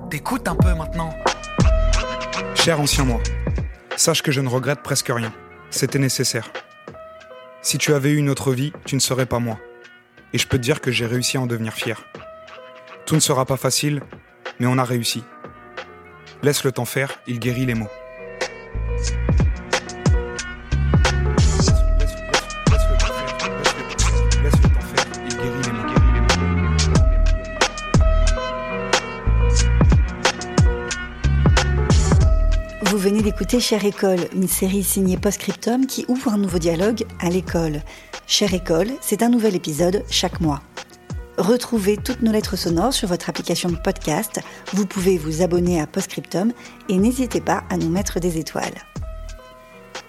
t'écoutes 0.09 0.49
un 0.49 0.55
peu 0.55 0.73
maintenant. 0.73 1.11
Cher 2.55 2.81
ancien 2.81 3.05
moi, 3.05 3.21
sache 3.97 4.23
que 4.23 4.33
je 4.33 4.41
ne 4.41 4.49
regrette 4.49 4.81
presque 4.81 5.13
rien. 5.15 5.35
C'était 5.69 5.99
nécessaire. 5.99 6.51
Si 7.61 7.77
tu 7.77 7.93
avais 7.93 8.09
eu 8.09 8.17
une 8.17 8.31
autre 8.31 8.55
vie, 8.55 8.73
tu 8.87 8.95
ne 8.95 9.01
serais 9.01 9.27
pas 9.27 9.39
moi. 9.39 9.59
Et 10.33 10.39
je 10.39 10.49
peux 10.49 10.57
te 10.57 10.63
dire 10.63 10.81
que 10.81 10.91
j'ai 10.91 11.05
réussi 11.05 11.37
à 11.37 11.43
en 11.43 11.47
devenir 11.47 11.75
fier. 11.75 12.03
Tout 13.05 13.17
ne 13.17 13.21
sera 13.21 13.45
pas 13.45 13.59
facile, 13.59 14.01
mais 14.59 14.67
on 14.67 14.79
a 14.79 14.85
réussi. 14.85 15.25
Laisse 16.43 16.65
le 16.65 16.73
temps 16.73 16.87
faire, 16.87 17.11
il 17.27 17.39
guérit 17.39 17.67
les 17.67 17.75
mots. 17.75 17.91
D'écouter 33.25 33.59
Chère 33.59 33.87
École, 33.87 34.29
une 34.35 34.47
série 34.47 34.85
signée 34.85 35.17
Postscriptum 35.17 35.87
qui 35.87 36.05
ouvre 36.09 36.35
un 36.35 36.37
nouveau 36.37 36.59
dialogue 36.59 37.07
à 37.21 37.31
l'école. 37.31 37.81
Chère 38.27 38.53
École, 38.53 38.89
c'est 39.01 39.23
un 39.23 39.31
nouvel 39.31 39.57
épisode 39.57 40.05
chaque 40.11 40.43
mois. 40.43 40.61
Retrouvez 41.39 41.97
toutes 41.97 42.21
nos 42.21 42.33
lettres 42.33 42.57
sonores 42.57 42.93
sur 42.93 43.09
votre 43.09 43.31
application 43.31 43.71
de 43.71 43.77
podcast. 43.77 44.41
Vous 44.75 44.85
pouvez 44.85 45.17
vous 45.17 45.41
abonner 45.41 45.81
à 45.81 45.87
Postscriptum 45.87 46.53
et 46.91 46.99
n'hésitez 46.99 47.41
pas 47.41 47.65
à 47.71 47.79
nous 47.79 47.89
mettre 47.89 48.21
des 48.21 48.37
étoiles. 48.37 48.75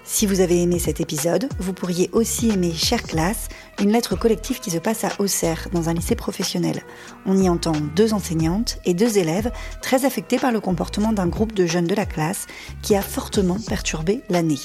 Si 0.08 0.28
vous 0.28 0.40
avez 0.40 0.62
aimé 0.62 0.78
cet 0.78 1.02
épisode, 1.02 1.50
vous 1.60 1.74
pourriez 1.74 2.12
aussi 2.14 2.50
aimer 2.52 2.72
Chère 2.72 3.02
Classe, 3.02 3.48
une 3.82 3.92
lettre 3.92 4.16
collective 4.16 4.60
qui 4.60 4.70
se 4.70 4.78
passe 4.78 5.04
à 5.04 5.10
Auxerre, 5.18 5.68
dans 5.74 5.90
un 5.90 5.96
lycée 5.96 6.16
professionnel. 6.16 6.84
On 7.26 7.36
y 7.36 7.50
entend 7.50 7.74
deux 7.96 8.14
enseignantes 8.14 8.78
et 8.86 8.94
deux 8.94 9.18
élèves 9.18 9.52
très 9.82 10.06
affectés 10.06 10.38
par 10.38 10.52
le 10.52 10.60
comportement 10.60 11.12
d'un 11.12 11.28
groupe 11.28 11.54
de 11.54 11.66
jeunes 11.66 11.88
de 11.88 11.96
la 11.96 12.06
classe 12.06 12.46
qui 12.84 12.96
a 12.96 13.02
fortement 13.02 13.58
perturbé 13.68 14.22
l'année. 14.30 14.60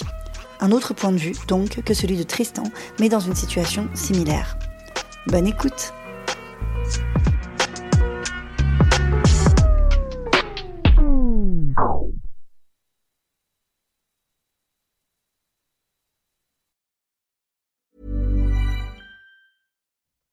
Un 0.61 0.72
autre 0.72 0.92
point 0.92 1.11
de 1.11 1.16
vue, 1.16 1.35
donc, 1.48 1.83
que 1.83 1.94
celui 1.94 2.18
de 2.18 2.22
Tristan, 2.22 2.64
mais 3.00 3.09
dans 3.09 3.20
une 3.20 3.35
situation 3.35 3.88
similaire. 3.94 4.59
Bonne 5.26 5.46
écoute 5.46 5.94